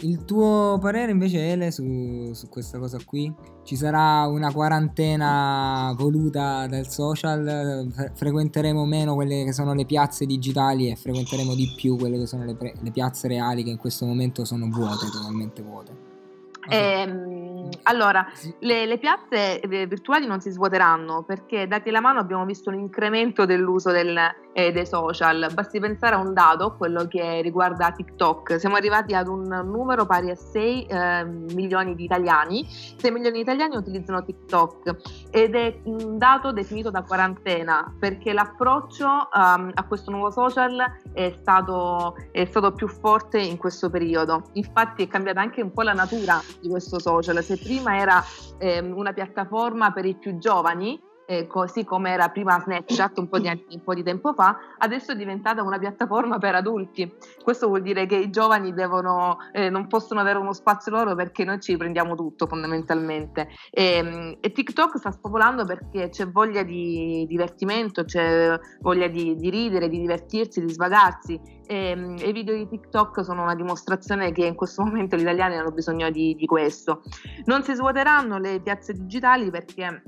il 0.00 0.24
tuo 0.24 0.78
parere 0.80 1.10
invece 1.10 1.50
Ele 1.50 1.70
su, 1.70 2.32
su, 2.34 2.48
questa 2.48 2.78
cosa 2.78 2.98
qui? 3.04 3.32
Ci 3.64 3.76
sarà 3.76 4.26
una 4.26 4.52
quarantena 4.52 5.94
voluta 5.96 6.66
dal 6.66 6.88
social? 6.88 8.10
frequenteremo 8.14 8.84
meno 8.84 9.14
quelle 9.14 9.44
che 9.44 9.52
sono 9.52 9.72
le 9.72 9.86
piazze 9.86 10.26
digitali 10.26 10.90
e 10.90 10.96
frequenteremo 10.96 11.54
di 11.54 11.72
più 11.76 11.96
quelle 11.96 12.18
che 12.18 12.26
sono 12.26 12.44
le, 12.44 12.54
pre- 12.54 12.74
le 12.80 12.90
piazze 12.90 13.28
reali 13.28 13.62
che 13.62 13.70
in 13.70 13.78
questo 13.78 14.04
momento 14.04 14.44
sono 14.44 14.68
vuote, 14.68 15.06
totalmente 15.10 15.62
vuote? 15.62 15.92
Ehm, 16.68 17.55
allora, 17.84 18.26
le, 18.60 18.86
le, 18.86 18.98
piazze 18.98 19.60
eh, 19.60 19.86
virtuali 19.86 20.26
non 20.26 20.40
si 20.40 20.50
svuoteranno 20.50 21.22
perché 21.22 21.66
dati 21.66 21.90
la 21.90 22.00
mano 22.00 22.18
abbiamo 22.18 22.44
visto 22.44 22.70
un 22.70 22.78
incremento 22.78 23.44
dell'uso 23.44 23.90
del, 23.90 24.18
eh, 24.52 24.72
dei 24.72 24.86
social. 24.86 25.50
Basti 25.52 25.78
pensare 25.78 26.14
a 26.14 26.18
un 26.18 26.32
dato, 26.32 26.76
quello 26.76 27.06
che 27.06 27.42
riguarda 27.42 27.92
TikTok. 27.92 28.58
Siamo 28.58 28.76
arrivati 28.76 29.14
ad 29.14 29.28
un 29.28 29.42
numero 29.64 30.06
pari 30.06 30.30
a 30.30 30.34
6 30.34 30.86
eh, 30.86 31.24
milioni 31.24 31.94
di 31.94 32.04
italiani. 32.04 32.66
6 32.66 33.10
milioni 33.10 33.36
di 33.36 33.42
italiani 33.42 33.76
utilizzano 33.76 34.24
TikTok 34.24 35.28
ed 35.30 35.54
è 35.54 35.80
un 35.84 36.16
dato 36.16 36.52
definito 36.52 36.90
da 36.90 37.02
quarantena 37.02 37.94
perché 37.98 38.32
l'approccio 38.32 39.06
um, 39.06 39.70
a 39.74 39.84
questo 39.86 40.10
nuovo 40.10 40.30
social 40.30 40.82
è 41.12 41.36
stato, 41.38 42.16
è 42.32 42.46
stato 42.46 42.72
più 42.72 42.88
forte 42.88 43.38
in 43.38 43.58
questo 43.58 43.90
periodo. 43.90 44.44
Infatti 44.54 45.02
è 45.02 45.06
cambiata 45.06 45.40
anche 45.40 45.60
un 45.60 45.72
po' 45.72 45.82
la 45.82 45.92
natura 45.92 46.40
di 46.60 46.68
questo 46.68 46.98
social. 46.98 47.42
Se 47.42 47.55
prima 47.58 47.98
era 47.98 48.24
eh, 48.58 48.80
una 48.80 49.12
piattaforma 49.12 49.92
per 49.92 50.04
i 50.04 50.14
più 50.14 50.38
giovani, 50.38 51.00
eh, 51.26 51.46
così 51.46 51.84
come 51.84 52.10
era 52.10 52.28
prima 52.28 52.58
Snapchat 52.58 53.18
un 53.18 53.28
po, 53.28 53.38
di, 53.38 53.48
un 53.48 53.82
po' 53.82 53.94
di 53.94 54.02
tempo 54.02 54.32
fa, 54.32 54.58
adesso 54.78 55.12
è 55.12 55.16
diventata 55.16 55.62
una 55.62 55.78
piattaforma 55.78 56.38
per 56.38 56.54
adulti. 56.54 57.12
Questo 57.42 57.66
vuol 57.66 57.82
dire 57.82 58.06
che 58.06 58.16
i 58.16 58.30
giovani 58.30 58.72
devono, 58.72 59.38
eh, 59.52 59.68
non 59.68 59.88
possono 59.88 60.20
avere 60.20 60.38
uno 60.38 60.52
spazio 60.52 60.92
loro 60.92 61.14
perché 61.14 61.44
noi 61.44 61.60
ci 61.60 61.76
prendiamo 61.76 62.14
tutto 62.14 62.46
fondamentalmente. 62.46 63.48
E, 63.70 63.84
ehm, 63.96 64.36
e 64.40 64.52
TikTok 64.52 64.98
sta 64.98 65.10
spopolando 65.10 65.64
perché 65.64 66.08
c'è 66.08 66.28
voglia 66.28 66.62
di 66.62 67.26
divertimento, 67.28 68.04
c'è 68.04 68.58
voglia 68.80 69.08
di, 69.08 69.34
di 69.36 69.50
ridere, 69.50 69.88
di 69.88 69.98
divertirsi, 69.98 70.64
di 70.64 70.72
svagarsi. 70.72 71.40
E, 71.66 71.90
ehm, 71.90 72.16
e, 72.20 72.28
i 72.28 72.32
video 72.32 72.54
di 72.54 72.68
TikTok 72.68 73.24
sono 73.24 73.42
una 73.42 73.54
dimostrazione 73.56 74.30
che 74.30 74.46
in 74.46 74.54
questo 74.54 74.84
momento 74.84 75.16
gli 75.16 75.22
italiani 75.22 75.56
hanno 75.56 75.72
bisogno 75.72 76.10
di, 76.10 76.34
di 76.36 76.46
questo. 76.46 77.02
Non 77.46 77.64
si 77.64 77.74
svuoteranno 77.74 78.38
le 78.38 78.60
piazze 78.60 78.92
digitali 78.92 79.50
perché 79.50 80.02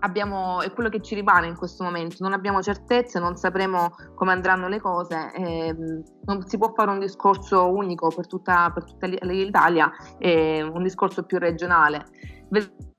abbiamo, 0.00 0.60
è 0.60 0.72
quello 0.72 0.88
che 0.88 1.00
ci 1.00 1.14
rimane 1.14 1.46
in 1.46 1.56
questo 1.56 1.84
momento, 1.84 2.16
non 2.20 2.32
abbiamo 2.32 2.62
certezze, 2.62 3.18
non 3.18 3.36
sapremo 3.36 3.94
come 4.14 4.32
andranno 4.32 4.68
le 4.68 4.80
cose, 4.80 5.32
ehm, 5.34 6.02
non 6.24 6.46
si 6.46 6.58
può 6.58 6.72
fare 6.74 6.90
un 6.90 6.98
discorso 6.98 7.72
unico 7.72 8.08
per 8.08 8.26
tutta, 8.26 8.70
per 8.72 8.84
tutta 8.84 9.06
l'Italia, 9.06 9.90
eh, 10.18 10.62
un 10.62 10.82
discorso 10.82 11.24
più 11.24 11.38
regionale. 11.38 12.04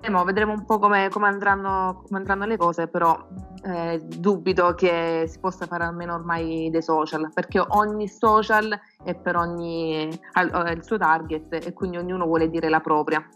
Vedremo, 0.01 0.23
vedremo 0.23 0.53
un 0.53 0.63
po' 0.63 0.79
come, 0.79 1.09
come, 1.09 1.27
andranno, 1.27 2.03
come 2.05 2.19
andranno, 2.19 2.45
le 2.45 2.55
cose, 2.55 2.87
però 2.87 3.27
eh, 3.63 3.99
dubito 4.01 4.73
che 4.73 5.25
si 5.27 5.39
possa 5.39 5.65
fare 5.65 5.83
almeno 5.83 6.13
ormai 6.13 6.69
dei 6.71 6.81
social, 6.81 7.29
perché 7.33 7.61
ogni 7.67 8.07
social 8.07 8.79
è 9.03 9.13
per 9.13 9.35
ogni 9.35 10.07
ha 10.31 10.71
il 10.71 10.83
suo 10.85 10.97
target 10.97 11.65
e 11.65 11.73
quindi 11.73 11.97
ognuno 11.97 12.25
vuole 12.25 12.49
dire 12.49 12.69
la 12.69 12.79
propria. 12.79 13.27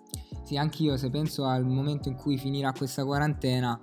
Sì, 0.43 0.55
anch'io 0.55 0.96
se 0.96 1.10
penso 1.10 1.43
al 1.43 1.65
momento 1.65 2.08
in 2.08 2.15
cui 2.15 2.38
finirà 2.38 2.72
questa 2.72 3.03
quarantena, 3.03 3.77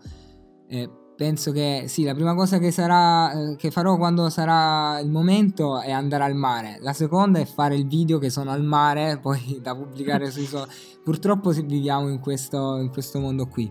eh, 0.66 0.90
penso 1.20 1.52
che 1.52 1.84
sì, 1.86 2.04
la 2.04 2.14
prima 2.14 2.34
cosa 2.34 2.56
che, 2.56 2.70
sarà, 2.70 3.50
eh, 3.50 3.56
che 3.56 3.70
farò 3.70 3.98
quando 3.98 4.30
sarà 4.30 4.98
il 5.00 5.10
momento 5.10 5.78
è 5.78 5.90
andare 5.90 6.24
al 6.24 6.34
mare. 6.34 6.78
La 6.80 6.94
seconda 6.94 7.38
è 7.38 7.44
fare 7.44 7.76
il 7.76 7.86
video 7.86 8.16
che 8.16 8.30
sono 8.30 8.50
al 8.50 8.64
mare, 8.64 9.18
poi 9.20 9.58
da 9.60 9.76
pubblicare 9.76 10.30
sui 10.30 10.46
social. 10.46 10.66
Purtroppo 11.04 11.50
viviamo 11.50 12.08
in 12.08 12.20
questo, 12.20 12.78
in 12.78 12.88
questo 12.88 13.20
mondo 13.20 13.46
qui. 13.48 13.70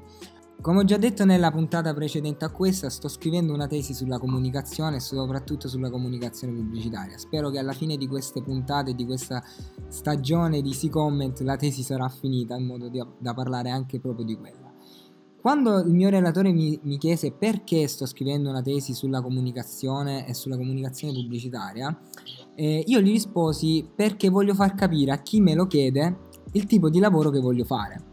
Come 0.62 0.82
ho 0.82 0.84
già 0.84 0.98
detto 0.98 1.26
nella 1.26 1.50
puntata 1.50 1.92
precedente 1.92 2.46
a 2.46 2.52
questa, 2.52 2.88
sto 2.92 3.08
scrivendo 3.08 3.52
una 3.52 3.66
tesi 3.66 3.96
sulla 3.96 4.20
comunicazione 4.20 4.98
e 4.98 5.00
soprattutto 5.00 5.68
sulla 5.68 5.90
comunicazione 5.90 6.54
pubblicitaria. 6.54 7.18
Spero 7.18 7.50
che 7.50 7.58
alla 7.58 7.74
fine 7.74 7.98
di 7.98 8.08
queste 8.08 8.44
puntate, 8.44 8.94
di 8.94 9.08
questa 9.08 9.44
stagione 9.88 10.62
di 10.62 10.74
Si 10.74 10.88
Comment, 10.88 11.40
la 11.40 11.56
tesi 11.56 11.82
sarà 11.82 12.10
finita 12.10 12.56
in 12.56 12.68
modo 12.68 12.92
da 13.18 13.34
parlare 13.34 13.72
anche 13.72 14.00
proprio 14.00 14.24
di 14.24 14.38
quella. 14.38 14.59
Quando 15.42 15.80
il 15.80 15.94
mio 15.94 16.10
relatore 16.10 16.52
mi, 16.52 16.78
mi 16.84 16.98
chiese 16.98 17.32
perché 17.32 17.88
sto 17.88 18.06
scrivendo 18.06 18.50
una 18.50 18.62
tesi 18.62 18.94
sulla 18.94 19.22
comunicazione 19.22 20.28
e 20.28 20.34
sulla 20.34 20.58
comunicazione 20.58 21.14
pubblicitaria, 21.14 21.98
eh, 22.56 22.84
io 22.86 23.00
gli 23.00 23.12
risposi 23.12 23.88
perché 23.96 24.30
voglio 24.30 24.54
far 24.54 24.76
capire 24.76 25.12
a 25.12 25.22
chi 25.22 25.40
me 25.40 25.54
lo 25.54 25.66
chiede 25.66 26.28
il 26.54 26.66
tipo 26.66 26.90
di 26.90 27.00
lavoro 27.00 27.30
che 27.30 27.40
voglio 27.40 27.64
fare 27.64 28.10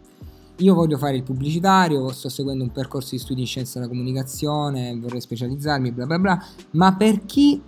io 0.58 0.74
voglio 0.74 0.96
fare 0.96 1.16
il 1.16 1.22
pubblicitario, 1.22 2.08
sto 2.12 2.28
seguendo 2.28 2.64
un 2.64 2.72
percorso 2.72 3.10
di 3.10 3.18
studi 3.18 3.40
in 3.40 3.46
scienza 3.46 3.78
della 3.78 3.90
comunicazione, 3.90 4.96
vorrei 4.98 5.20
specializzarmi, 5.20 5.92
bla 5.92 6.06
bla 6.06 6.18
bla, 6.18 6.42
ma 6.72 6.96
per 6.96 7.26
chi 7.26 7.60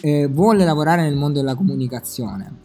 eh, 0.00 0.28
vuole 0.28 0.64
lavorare 0.64 1.02
nel 1.02 1.16
mondo 1.16 1.40
della 1.40 1.56
comunicazione, 1.56 2.60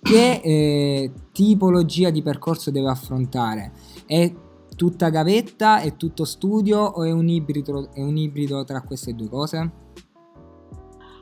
che 0.00 0.40
eh, 0.44 1.12
tipologia 1.32 2.10
di 2.10 2.22
percorso 2.22 2.70
deve 2.70 2.90
affrontare? 2.90 3.72
È 4.06 4.32
tutta 4.74 5.08
gavetta, 5.10 5.80
è 5.80 5.96
tutto 5.96 6.24
studio 6.24 6.80
o 6.80 7.04
è 7.04 7.10
un 7.10 7.28
ibrido, 7.28 7.90
è 7.92 8.02
un 8.02 8.16
ibrido 8.16 8.64
tra 8.64 8.82
queste 8.82 9.14
due 9.14 9.28
cose? 9.28 9.82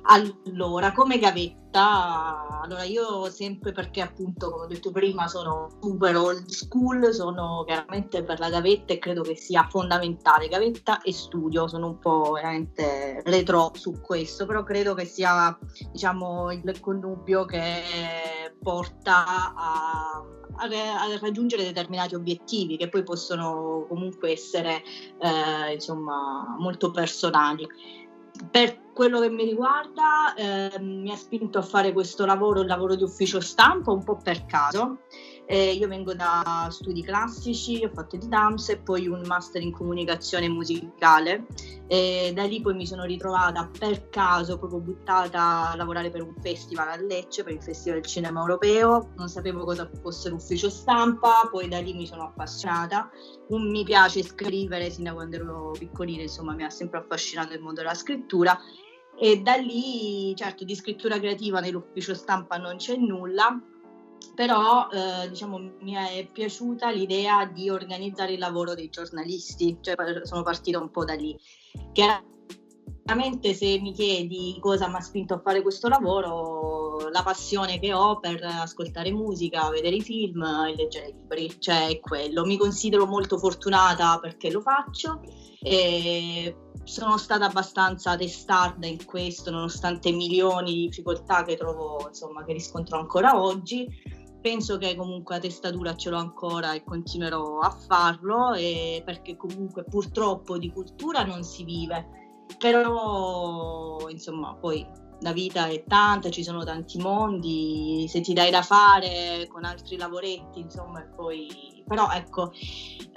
Allora, 0.05 0.93
come 0.93 1.21
gavetta, 1.21 2.61
allora 2.61 2.83
io 2.83 3.31
sempre 3.31 3.71
perché 3.71 4.01
appunto, 4.01 4.51
come 4.51 4.65
ho 4.65 4.67
detto 4.67 4.91
prima, 4.91 5.29
sono 5.29 5.69
super 5.81 6.17
old 6.17 6.49
school, 6.49 7.15
sono 7.15 7.63
chiaramente 7.65 8.25
per 8.25 8.41
la 8.41 8.51
gavetta 8.51 8.93
e 8.93 8.99
credo 8.99 9.23
che 9.23 9.37
sia 9.37 9.69
fondamentale. 9.71 10.49
Gavetta 10.49 11.03
e 11.03 11.13
studio, 11.13 11.69
sono 11.69 11.87
un 11.87 11.99
po' 12.01 12.33
veramente 12.33 13.23
retro 13.25 13.71
su 13.75 14.01
questo, 14.01 14.45
però 14.45 14.65
credo 14.65 14.95
che 14.95 15.05
sia, 15.05 15.57
diciamo, 15.93 16.51
il 16.51 16.81
connubio 16.81 17.45
che 17.45 17.63
porta 18.61 19.55
a 19.55 20.22
a, 20.63 21.19
raggiungere 21.21 21.65
determinati 21.65 22.15
obiettivi 22.15 22.77
che 22.77 22.89
poi 22.89 23.03
possono 23.03 23.87
comunque 23.89 24.33
essere 24.33 24.83
eh, 25.19 25.73
insomma 25.73 26.57
molto 26.59 26.91
personali. 26.91 27.67
Per 28.51 28.81
quello 28.93 29.21
che 29.21 29.31
mi 29.31 29.45
riguarda, 29.45 30.35
eh, 30.35 30.81
mi 30.81 31.11
ha 31.11 31.17
spinto 31.17 31.59
a 31.59 31.63
fare 31.63 31.93
questo 31.93 32.25
lavoro, 32.25 32.61
il 32.61 32.67
lavoro 32.67 32.95
di 32.95 33.03
ufficio 33.03 33.41
stampa, 33.41 33.93
un 33.93 34.05
po' 34.05 34.17
per 34.17 34.47
caso. 34.47 34.99
Eh, 35.53 35.75
io 35.75 35.87
vengo 35.87 36.15
da 36.15 36.69
studi 36.71 37.03
classici, 37.03 37.85
ho 37.85 37.91
fatto 37.93 38.17
il 38.17 38.23
DAMS 38.23 38.71
e 38.71 38.79
poi 38.79 39.07
un 39.07 39.21
master 39.27 39.61
in 39.61 39.71
comunicazione 39.71 40.49
musicale. 40.49 41.45
E 41.89 42.33
da 42.35 42.45
lì 42.45 42.63
poi 42.63 42.73
mi 42.73 42.87
sono 42.87 43.05
ritrovata 43.05 43.71
per 43.79 44.09
caso, 44.09 44.57
proprio 44.57 44.81
buttata 44.81 45.69
a 45.69 45.77
lavorare 45.77 46.09
per 46.09 46.23
un 46.23 46.33
festival 46.41 46.89
a 46.89 46.97
Lecce, 46.97 47.45
per 47.45 47.53
il 47.53 47.63
Festival 47.63 48.01
del 48.01 48.09
Cinema 48.09 48.41
Europeo. 48.41 49.11
Non 49.19 49.29
sapevo 49.29 49.65
cosa 49.65 49.91
fosse 50.01 50.31
l'ufficio 50.31 50.71
stampa, 50.71 51.47
poi 51.51 51.69
da 51.69 51.81
lì 51.81 51.93
mi 51.93 52.07
sono 52.07 52.23
appassionata. 52.23 53.11
Un, 53.49 53.71
mi 53.71 53.85
piace 53.85 54.23
scrivere 54.23 54.89
sin 54.89 55.05
da 55.05 55.13
quando 55.13 55.37
ero 55.37 55.73
piccolina, 55.79 56.23
insomma 56.23 56.55
mi 56.55 56.65
ha 56.65 56.71
sempre 56.71 57.01
affascinato 57.01 57.53
il 57.53 57.61
mondo 57.61 57.83
della 57.83 57.93
scrittura 57.93 58.59
e 59.19 59.43
da 59.43 59.57
lì 59.57 60.35
certo 60.35 60.65
di 60.65 60.75
scrittura 60.75 61.19
creativa 61.19 61.61
nell'ufficio 61.61 62.15
stampa 62.15 62.57
non 62.57 62.77
c'è 62.77 62.97
nulla 62.97 63.61
però 64.35 64.89
eh, 64.89 65.29
diciamo 65.29 65.59
mi 65.81 65.93
è 65.93 66.29
piaciuta 66.31 66.91
l'idea 66.91 67.45
di 67.47 67.71
organizzare 67.71 68.33
il 68.33 68.39
lavoro 68.39 68.75
dei 68.75 68.89
giornalisti 68.89 69.79
cioè 69.81 69.95
sono 70.23 70.43
partita 70.43 70.79
un 70.79 70.91
po' 70.91 71.05
da 71.05 71.15
lì. 71.15 71.39
Chiaramente 71.93 73.55
se 73.55 73.79
mi 73.81 73.93
chiedi 73.93 74.57
cosa 74.61 74.89
mi 74.89 74.97
ha 74.97 75.01
spinto 75.01 75.35
a 75.35 75.41
fare 75.41 75.63
questo 75.63 75.89
lavoro 75.89 77.09
la 77.11 77.23
passione 77.23 77.79
che 77.79 77.93
ho 77.93 78.19
per 78.19 78.43
ascoltare 78.43 79.13
musica 79.13 79.69
vedere 79.71 79.97
i 79.97 80.03
film 80.03 80.43
e 80.43 80.75
leggere 80.75 81.07
libri 81.07 81.55
cioè 81.59 81.89
è 81.89 82.01
quello. 82.01 82.45
Mi 82.45 82.57
considero 82.57 83.07
molto 83.07 83.39
fortunata 83.39 84.19
perché 84.21 84.51
lo 84.51 84.61
faccio 84.61 85.21
e 85.61 86.57
sono 86.85 87.17
stata 87.17 87.47
abbastanza 87.47 88.17
testarda 88.17 88.87
in 88.87 89.05
questo, 89.05 89.51
nonostante 89.51 90.11
milioni 90.11 90.73
di 90.73 90.87
difficoltà 90.87 91.45
che 91.45 91.57
trovo, 91.57 92.07
insomma, 92.09 92.45
che 92.45 92.53
riscontro 92.53 92.99
ancora 92.99 93.41
oggi. 93.41 93.87
Penso 94.41 94.77
che 94.79 94.97
comunque 94.97 95.37
la 95.37 95.41
testatura 95.41 95.95
ce 95.95 96.11
l'ho 96.11 96.17
ancora 96.17 96.73
e 96.73 96.83
continuerò 96.83 97.61
a 97.61 97.71
farlo, 97.71 98.51
perché 99.05 99.37
comunque 99.37 99.85
purtroppo 99.85 100.59
di 100.59 100.73
cultura 100.73 101.25
non 101.25 101.45
si 101.45 101.63
vive. 101.63 102.09
Però, 102.59 104.09
insomma, 104.09 104.55
poi 104.57 104.85
la 105.23 105.33
vita 105.33 105.67
è 105.67 105.85
tanta, 105.87 106.31
ci 106.31 106.43
sono 106.43 106.65
tanti 106.65 106.99
mondi, 106.99 108.07
se 108.09 108.21
ti 108.21 108.33
dai 108.33 108.51
da 108.51 108.63
fare 108.63 109.49
con 109.51 109.65
altri 109.65 109.97
lavoretti, 109.97 110.61
insomma, 110.61 111.01
e 111.01 111.07
poi... 111.15 111.71
Però 111.85 112.09
ecco, 112.11 112.53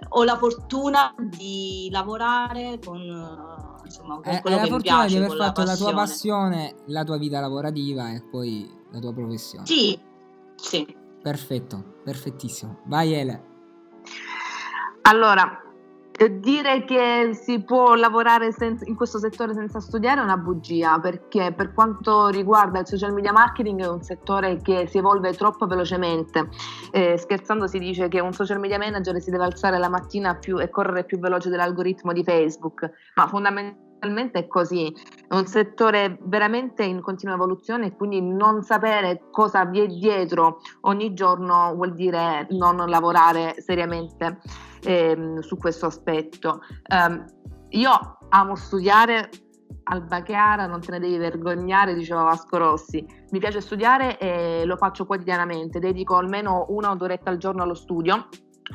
ho 0.09 0.23
la 0.23 0.37
fortuna 0.37 1.13
di 1.19 1.87
lavorare 1.91 2.79
con, 2.83 2.99
insomma, 3.83 4.15
con 4.15 4.23
è, 4.23 4.41
quello 4.41 4.57
è 4.57 4.59
che 4.59 4.65
la 4.69 4.75
mi 4.75 4.81
fortuna 4.81 4.99
piace, 4.99 5.07
di 5.19 5.23
aver 5.23 5.37
fatto 5.37 5.61
la 5.61 5.67
la 5.67 5.75
tua 5.77 5.93
passione. 5.93 6.75
la 6.87 7.03
tua 7.03 7.17
vita 7.17 7.39
lavorativa 7.39 8.11
e 8.11 8.21
poi 8.21 8.69
la 8.91 8.99
tua 8.99 9.13
professione. 9.13 9.65
Sì, 9.65 9.97
sì. 10.55 10.97
Perfetto, 11.21 11.99
perfettissimo. 12.03 12.79
Vai 12.85 13.13
Ele. 13.13 13.43
Allora, 15.03 15.61
eh, 15.61 15.64
dire 16.39 16.85
che 16.85 17.31
si 17.33 17.61
può 17.63 17.93
lavorare 17.93 18.51
senza- 18.51 18.85
in 18.85 18.95
questo 18.95 19.19
settore 19.19 19.53
senza 19.53 19.79
studiare 19.79 20.21
è 20.21 20.23
una 20.23 20.37
bugia, 20.37 20.97
perché 20.99 21.51
per 21.53 21.73
quanto 21.73 22.27
riguarda 22.27 22.79
il 22.79 22.87
social 22.87 23.13
media 23.13 23.33
marketing 23.33 23.81
è 23.81 23.89
un 23.89 24.01
settore 24.01 24.61
che 24.61 24.87
si 24.87 24.97
evolve 24.97 25.33
troppo 25.33 25.67
velocemente. 25.67 26.49
Eh, 26.91 27.17
scherzando 27.17 27.67
si 27.67 27.79
dice 27.79 28.07
che 28.07 28.21
un 28.21 28.31
social 28.31 28.59
media 28.59 28.77
manager 28.77 29.19
si 29.19 29.29
deve 29.29 29.43
alzare 29.43 29.77
la 29.77 29.89
mattina 29.89 30.35
più, 30.35 30.59
e 30.59 30.69
correre 30.69 31.03
più 31.03 31.19
veloce 31.19 31.49
dell'algoritmo 31.49 32.13
di 32.13 32.23
Facebook, 32.23 32.89
ma 33.15 33.27
fondamentalmente 33.27 33.84
è 33.99 34.47
così. 34.47 34.93
È 35.27 35.33
un 35.35 35.45
settore 35.47 36.17
veramente 36.23 36.83
in 36.83 37.01
continua 37.01 37.35
evoluzione 37.35 37.87
e 37.87 37.95
quindi 37.95 38.21
non 38.21 38.61
sapere 38.63 39.23
cosa 39.31 39.65
vi 39.65 39.81
è 39.81 39.87
dietro 39.87 40.59
ogni 40.81 41.13
giorno 41.13 41.73
vuol 41.75 41.93
dire 41.93 42.47
non 42.51 42.77
lavorare 42.87 43.55
seriamente 43.59 44.39
ehm, 44.83 45.39
su 45.39 45.57
questo 45.57 45.87
aspetto. 45.87 46.61
Um, 46.89 47.25
io 47.69 48.17
amo 48.29 48.55
studiare 48.55 49.29
Alba 49.87 50.21
Chiara, 50.21 50.65
non 50.65 50.81
te 50.81 50.91
ne 50.91 50.99
devi 50.99 51.17
vergognare, 51.17 51.93
diceva 51.93 52.23
Vasco 52.23 52.57
Rossi. 52.57 53.05
Mi 53.31 53.39
piace 53.39 53.61
studiare 53.61 54.17
e 54.17 54.65
lo 54.65 54.77
faccio 54.77 55.05
quotidianamente, 55.05 55.79
dedico 55.79 56.15
almeno 56.15 56.65
una 56.69 56.91
o 56.91 56.95
due 56.95 57.05
orette 57.07 57.29
al 57.29 57.37
giorno 57.37 57.63
allo 57.63 57.75
studio 57.75 58.27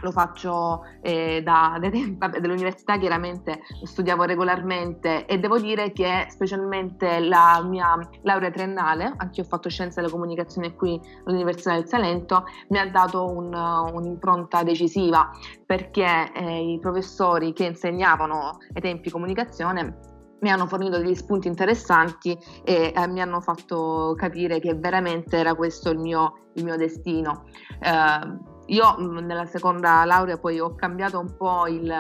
lo 0.02 0.10
faccio 0.10 0.82
eh, 1.02 1.42
da, 1.42 1.78
da, 1.80 1.90
vabbè, 1.90 2.40
dall'università 2.40 2.98
chiaramente 2.98 3.60
studiavo 3.82 4.24
regolarmente 4.24 5.26
e 5.26 5.38
devo 5.38 5.58
dire 5.58 5.92
che 5.92 6.26
specialmente 6.28 7.20
la 7.20 7.62
mia 7.64 7.98
laurea 8.22 8.50
triennale, 8.50 9.14
anche 9.16 9.40
io 9.40 9.44
ho 9.44 9.48
fatto 9.48 9.68
scienze 9.68 10.00
della 10.00 10.12
comunicazione 10.12 10.74
qui 10.74 11.00
all'Università 11.24 11.74
del 11.74 11.86
Salento, 11.86 12.44
mi 12.68 12.78
ha 12.78 12.88
dato 12.90 13.26
un, 13.26 13.52
un'impronta 13.52 14.62
decisiva 14.62 15.30
perché 15.66 16.32
eh, 16.32 16.72
i 16.72 16.78
professori 16.78 17.52
che 17.52 17.64
insegnavano 17.64 18.58
ai 18.74 18.80
tempi 18.80 19.10
comunicazione 19.10 20.08
mi 20.40 20.50
hanno 20.50 20.66
fornito 20.66 20.98
degli 20.98 21.14
spunti 21.14 21.48
interessanti 21.48 22.36
e 22.64 22.92
eh, 22.94 23.08
mi 23.08 23.20
hanno 23.20 23.40
fatto 23.40 24.14
capire 24.16 24.58
che 24.58 24.74
veramente 24.74 25.36
era 25.36 25.54
questo 25.54 25.90
il 25.90 25.98
mio, 25.98 26.50
il 26.54 26.64
mio 26.64 26.76
destino. 26.76 27.44
Eh, 27.78 28.49
io 28.70 28.96
mm, 28.98 29.18
nella 29.18 29.46
seconda 29.46 30.04
laurea 30.04 30.38
poi 30.38 30.58
ho 30.60 30.74
cambiato 30.74 31.18
un 31.18 31.36
po' 31.36 31.66
il, 31.66 31.92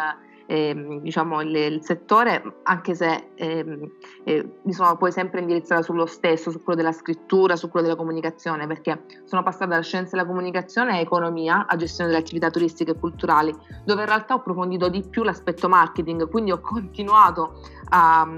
eh, 0.46 1.00
diciamo, 1.02 1.40
il, 1.42 1.54
il, 1.54 1.84
settore, 1.84 2.60
anche 2.62 2.94
se 2.94 3.30
eh, 3.34 3.92
eh, 4.24 4.48
mi 4.62 4.72
sono 4.72 4.96
poi 4.96 5.12
sempre 5.12 5.40
indirizzata 5.40 5.82
sullo 5.82 6.06
stesso, 6.06 6.50
su 6.50 6.62
quello 6.62 6.80
della 6.80 6.92
scrittura, 6.92 7.56
su 7.56 7.68
quello 7.68 7.86
della 7.86 7.98
comunicazione, 7.98 8.66
perché 8.66 9.04
sono 9.24 9.42
passata 9.42 9.76
da 9.76 9.80
scienze 9.80 10.16
della 10.16 10.26
comunicazione 10.26 10.92
a 10.92 10.98
economia, 10.98 11.66
a 11.66 11.76
gestione 11.76 12.10
delle 12.10 12.22
attività 12.22 12.50
turistiche 12.50 12.92
e 12.92 12.98
culturali, 12.98 13.54
dove 13.84 14.00
in 14.02 14.08
realtà 14.08 14.34
ho 14.34 14.38
approfondito 14.38 14.88
di 14.88 15.04
più 15.08 15.22
l'aspetto 15.22 15.68
marketing, 15.68 16.28
quindi 16.28 16.52
ho 16.52 16.60
continuato 16.60 17.60
a 17.90 18.28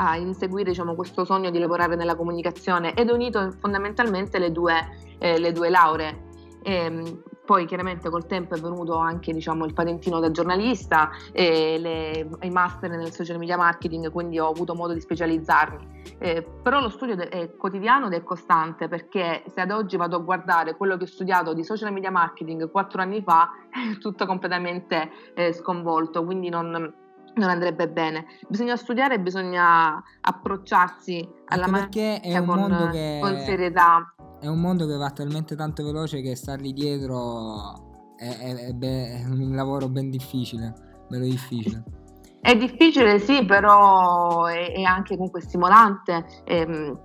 a 0.00 0.16
inseguire 0.16 0.70
diciamo, 0.70 0.94
questo 0.94 1.24
sogno 1.24 1.50
di 1.50 1.58
lavorare 1.58 1.96
nella 1.96 2.14
comunicazione 2.14 2.94
ed 2.94 3.10
ho 3.10 3.14
unito 3.14 3.52
fondamentalmente 3.58 4.38
le 4.38 4.52
due, 4.52 4.74
eh, 5.18 5.40
le 5.40 5.50
due 5.50 5.70
lauree. 5.70 6.26
E, 6.62 6.74
ehm, 6.74 7.22
poi 7.48 7.64
chiaramente 7.64 8.10
col 8.10 8.26
tempo 8.26 8.54
è 8.54 8.60
venuto 8.60 8.96
anche 8.96 9.32
diciamo, 9.32 9.64
il 9.64 9.72
patentino 9.72 10.20
da 10.20 10.30
giornalista 10.30 11.08
e 11.32 11.78
le, 11.78 12.28
i 12.42 12.50
master 12.50 12.90
nel 12.90 13.10
social 13.10 13.38
media 13.38 13.56
marketing, 13.56 14.12
quindi 14.12 14.38
ho 14.38 14.50
avuto 14.50 14.74
modo 14.74 14.92
di 14.92 15.00
specializzarmi. 15.00 16.12
Eh, 16.18 16.46
però 16.62 16.78
lo 16.78 16.90
studio 16.90 17.16
è 17.16 17.56
quotidiano 17.56 18.08
ed 18.08 18.12
è 18.12 18.22
costante 18.22 18.86
perché 18.88 19.44
se 19.46 19.62
ad 19.62 19.70
oggi 19.70 19.96
vado 19.96 20.16
a 20.16 20.18
guardare 20.18 20.76
quello 20.76 20.98
che 20.98 21.04
ho 21.04 21.06
studiato 21.06 21.54
di 21.54 21.64
social 21.64 21.90
media 21.90 22.10
marketing 22.10 22.70
quattro 22.70 23.00
anni 23.00 23.22
fa 23.22 23.48
è 23.72 23.96
tutto 23.96 24.26
completamente 24.26 25.10
eh, 25.32 25.54
sconvolto, 25.54 26.26
quindi 26.26 26.50
non, 26.50 26.68
non 26.70 27.48
andrebbe 27.48 27.88
bene. 27.88 28.26
Bisogna 28.46 28.76
studiare 28.76 29.20
bisogna 29.20 30.02
approcciarsi 30.20 31.26
alla 31.46 31.66
materia 31.66 32.44
con, 32.44 32.90
che... 32.92 33.20
con 33.22 33.38
serietà 33.38 34.12
è 34.40 34.46
un 34.46 34.60
mondo 34.60 34.86
che 34.86 34.96
va 34.96 35.10
talmente 35.10 35.56
tanto 35.56 35.84
veloce 35.84 36.20
che 36.20 36.36
stargli 36.36 36.72
dietro 36.72 38.14
è, 38.16 38.28
è, 38.28 38.54
è, 38.68 38.72
be- 38.72 39.20
è 39.20 39.24
un 39.24 39.54
lavoro 39.54 39.88
ben 39.88 40.10
difficile, 40.10 40.74
bello 41.08 41.24
difficile. 41.24 41.82
È 42.40 42.56
difficile 42.56 43.18
sì, 43.18 43.44
però 43.44 44.44
è, 44.46 44.82
anche 44.82 45.16
comunque 45.16 45.40
stimolante. 45.40 46.24
Ehm, 46.44 46.98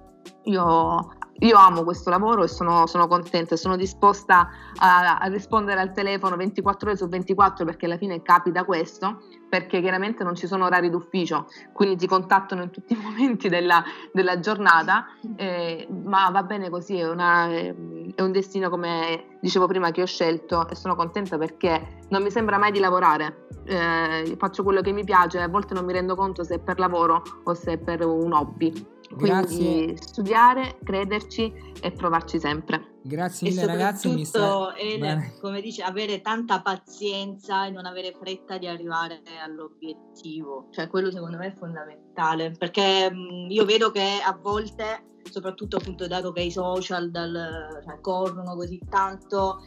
io 0.44 1.18
io 1.40 1.58
amo 1.58 1.84
questo 1.84 2.10
lavoro 2.10 2.44
e 2.44 2.48
sono, 2.48 2.86
sono 2.86 3.08
contenta, 3.08 3.56
sono 3.56 3.76
disposta 3.76 4.50
a, 4.78 5.18
a, 5.18 5.28
rispondere 5.28 5.82
al 5.82 5.92
telefono 5.92 6.36
24 6.36 6.90
ore 6.90 6.98
su 6.98 7.08
24 7.08 7.66
perché 7.66 7.86
alla 7.86 7.98
fine 7.98 8.22
capita 8.22 8.64
questo, 8.64 9.24
perché 9.50 9.82
chiaramente 9.82 10.24
non 10.24 10.36
ci 10.36 10.48
sono 10.48 10.66
orari 10.66 10.90
d'ufficio, 10.90 11.48
quindi 11.74 11.98
ti 11.98 12.08
contattano 12.08 12.64
in 12.64 12.70
tutti 12.70 12.94
i 12.94 12.98
momenti 13.02 13.50
della, 13.50 13.84
della 14.12 14.40
giornata, 14.40 15.06
eh, 15.36 15.88
ma 16.06 16.30
va 16.30 16.44
bene 16.44 16.70
così, 16.70 16.98
è, 16.98 17.10
una, 17.10 17.50
è, 17.50 17.74
un 18.22 18.32
destino 18.32 18.70
come 18.70 19.38
dicevo 19.42 19.68
prima 19.68 19.92
che 19.92 20.02
ho 20.02 20.08
scelto 20.08 20.70
e 20.70 20.76
sono 20.76 20.96
contenta 20.96 21.38
perché 21.38 22.00
non 22.10 22.22
mi 22.22 22.32
sembra 22.32 22.58
mai 22.58 22.72
di 22.72 22.80
lavorare, 22.80 23.48
eh, 23.66 24.36
faccio 24.38 24.64
quello 24.64 24.82
che 24.82 24.92
mi 24.92 25.04
piace, 25.04 25.42
a 25.42 25.48
volte 25.48 25.74
non 25.74 25.84
mi 25.84 25.94
rendo 25.94 26.16
conto 26.16 26.44
se 26.44 26.56
è 26.56 26.60
per 26.60 26.80
lavoro 26.80 27.22
o 27.44 27.54
se 27.54 27.74
è 27.74 27.78
per 27.78 28.06
un 28.06 28.32
hobby. 28.32 28.93
Quindi 29.08 29.28
Grazie. 29.28 29.98
studiare, 29.98 30.78
crederci 30.84 31.54
e 31.82 31.92
provarci 31.92 32.40
sempre. 32.40 32.98
Grazie 33.02 33.50
mille 33.50 33.66
ragazzi. 33.66 34.10
Mi 34.10 34.26
sta... 34.26 34.76
Ele, 34.76 35.34
come 35.42 35.62
dice, 35.62 35.84
avere 35.84 36.22
tanta 36.22 36.62
pazienza 36.62 37.66
e 37.66 37.72
non 37.72 37.86
avere 37.86 38.16
fretta 38.18 38.58
di 38.58 38.68
arrivare 38.68 39.22
all'obiettivo. 39.44 40.70
Cioè 40.72 40.88
quello 40.88 41.12
secondo 41.12 41.38
me 41.38 41.48
è 41.48 41.54
fondamentale 41.54 42.52
perché 42.52 43.12
mh, 43.12 43.48
io 43.50 43.66
vedo 43.66 43.92
che 43.92 44.22
a 44.24 44.38
volte 44.42 45.13
soprattutto 45.30 45.78
appunto 45.78 46.08
dato 46.08 46.32
che 46.32 46.42
i 46.42 46.52
social 46.52 47.10
dal, 47.12 47.82
cioè, 47.86 48.00
corrono 48.02 48.56
così 48.56 48.80
tanto, 48.90 49.62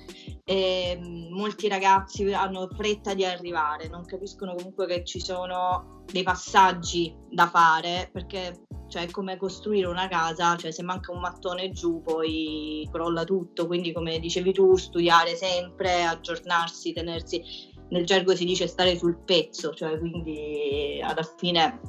e, 0.44 0.98
molti 1.30 1.68
ragazzi 1.68 2.32
hanno 2.32 2.68
fretta 2.74 3.14
di 3.14 3.24
arrivare, 3.24 3.88
non 3.88 4.04
capiscono 4.04 4.54
comunque 4.54 4.86
che 4.86 5.04
ci 5.04 5.20
sono 5.20 6.04
dei 6.10 6.22
passaggi 6.22 7.14
da 7.28 7.48
fare 7.48 8.08
perché 8.12 8.66
cioè 8.88 9.02
è 9.02 9.10
come 9.10 9.36
costruire 9.36 9.88
una 9.88 10.08
casa, 10.08 10.56
cioè 10.56 10.70
se 10.70 10.82
manca 10.82 11.12
un 11.12 11.20
mattone 11.20 11.70
giù 11.70 12.00
poi 12.02 12.88
crolla 12.92 13.24
tutto, 13.24 13.66
quindi 13.66 13.92
come 13.92 14.18
dicevi 14.18 14.52
tu, 14.52 14.76
studiare 14.76 15.34
sempre, 15.34 16.04
aggiornarsi, 16.04 16.92
tenersi, 16.92 17.42
nel 17.88 18.04
gergo 18.04 18.34
si 18.34 18.44
dice 18.44 18.66
stare 18.66 18.96
sul 18.96 19.18
pezzo, 19.24 19.74
cioè 19.74 19.98
quindi 19.98 21.00
alla 21.02 21.28
fine 21.36 21.80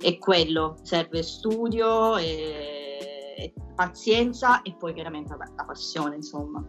è 0.00 0.18
quello, 0.18 0.76
serve 0.82 1.22
studio 1.22 2.16
e 2.16 2.77
pazienza 3.78 4.62
e 4.62 4.74
poi 4.76 4.92
chiaramente 4.92 5.36
la 5.38 5.64
passione, 5.64 6.16
insomma. 6.16 6.64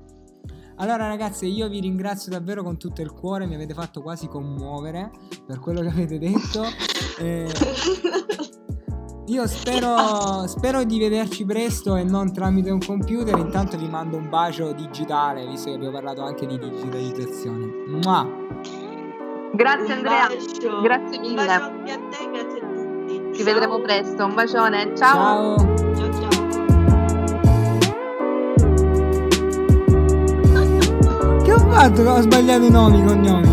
Allora 0.75 1.07
ragazzi 1.07 1.47
io 1.47 1.67
vi 1.67 1.79
ringrazio 1.79 2.31
davvero 2.31 2.61
con 2.61 2.77
tutto 2.77 3.01
il 3.01 3.11
cuore, 3.11 3.47
mi 3.47 3.55
avete 3.55 3.73
fatto 3.73 4.03
quasi 4.03 4.27
commuovere 4.27 5.11
per 5.45 5.59
quello 5.59 5.81
che 5.81 5.87
avete 5.87 6.19
detto. 6.19 6.63
Eh, 7.19 7.51
io 9.25 9.45
spero, 9.45 10.47
spero, 10.47 10.85
di 10.85 10.99
vederci 10.99 11.43
presto 11.43 11.97
e 11.97 12.03
non 12.05 12.31
tramite 12.31 12.69
un 12.69 12.79
computer, 12.79 13.37
intanto 13.37 13.75
vi 13.75 13.89
mando 13.89 14.15
un 14.15 14.29
bacio 14.29 14.71
digitale, 14.71 15.45
visto 15.45 15.69
che 15.69 15.75
abbiamo 15.75 15.95
parlato 15.95 16.23
anche 16.23 16.45
di 16.45 16.57
digitalizzazione. 16.57 17.65
Mua. 17.87 18.25
Grazie 19.51 19.93
Andrea, 19.93 20.29
grazie 20.81 21.19
mille. 21.19 21.41
Un 21.41 21.45
bacio 21.45 21.65
anche 21.65 21.91
a 21.91 21.99
te, 22.09 22.29
grazie 22.31 22.61
a 22.61 22.67
tutti. 22.67 23.35
Ci 23.35 23.43
vedremo 23.43 23.81
presto, 23.81 24.23
un 24.23 24.33
bacione, 24.33 24.95
ciao. 24.95 25.57
Ciao. 25.57 26.08
Che 31.79 32.07
ho 32.07 32.21
sbagliato 32.21 32.65
i 32.65 32.69
nomi, 32.69 32.99
i 32.99 33.03
cognomi. 33.05 33.47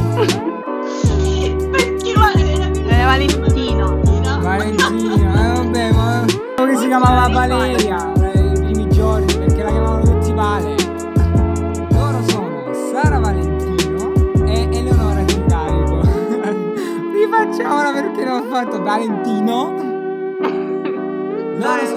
Perché 1.71 2.13
Valeria? 2.13 2.71
Eh, 2.73 3.05
Valentino. 3.05 4.01
Valentino, 4.41 5.15
eh 5.15 5.53
vabbè, 5.55 5.93
ma 5.93 6.25
quello 6.57 6.73
che 6.73 6.77
si 6.77 6.87
chiamava 6.89 7.29
Valeria 7.33 8.13
eh, 8.15 8.49
i 8.49 8.53
primi 8.53 8.89
giorni 8.89 9.33
perché 9.33 9.63
la 9.63 9.71
chiamavano 9.71 10.03
tutti 10.03 10.33
Vale. 10.33 10.75
Loro 11.91 12.23
sono 12.29 12.75
Sara 12.91 13.21
Valentino 13.21 14.13
e 14.45 14.69
Eleonora 14.73 15.25
Cicarico. 15.25 16.01
Rifacciamola 17.13 17.93
perché 17.95 18.25
non 18.25 18.41
ho 18.41 18.51
fatto 18.51 18.83
Valentino. 18.83 19.73
Loro 21.59 21.87
sono. 21.87 21.96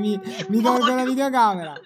Mi, 0.00 0.20
mi 0.48 0.60
tolgo 0.60 0.94
la 0.94 1.04
videocamera. 1.04 1.80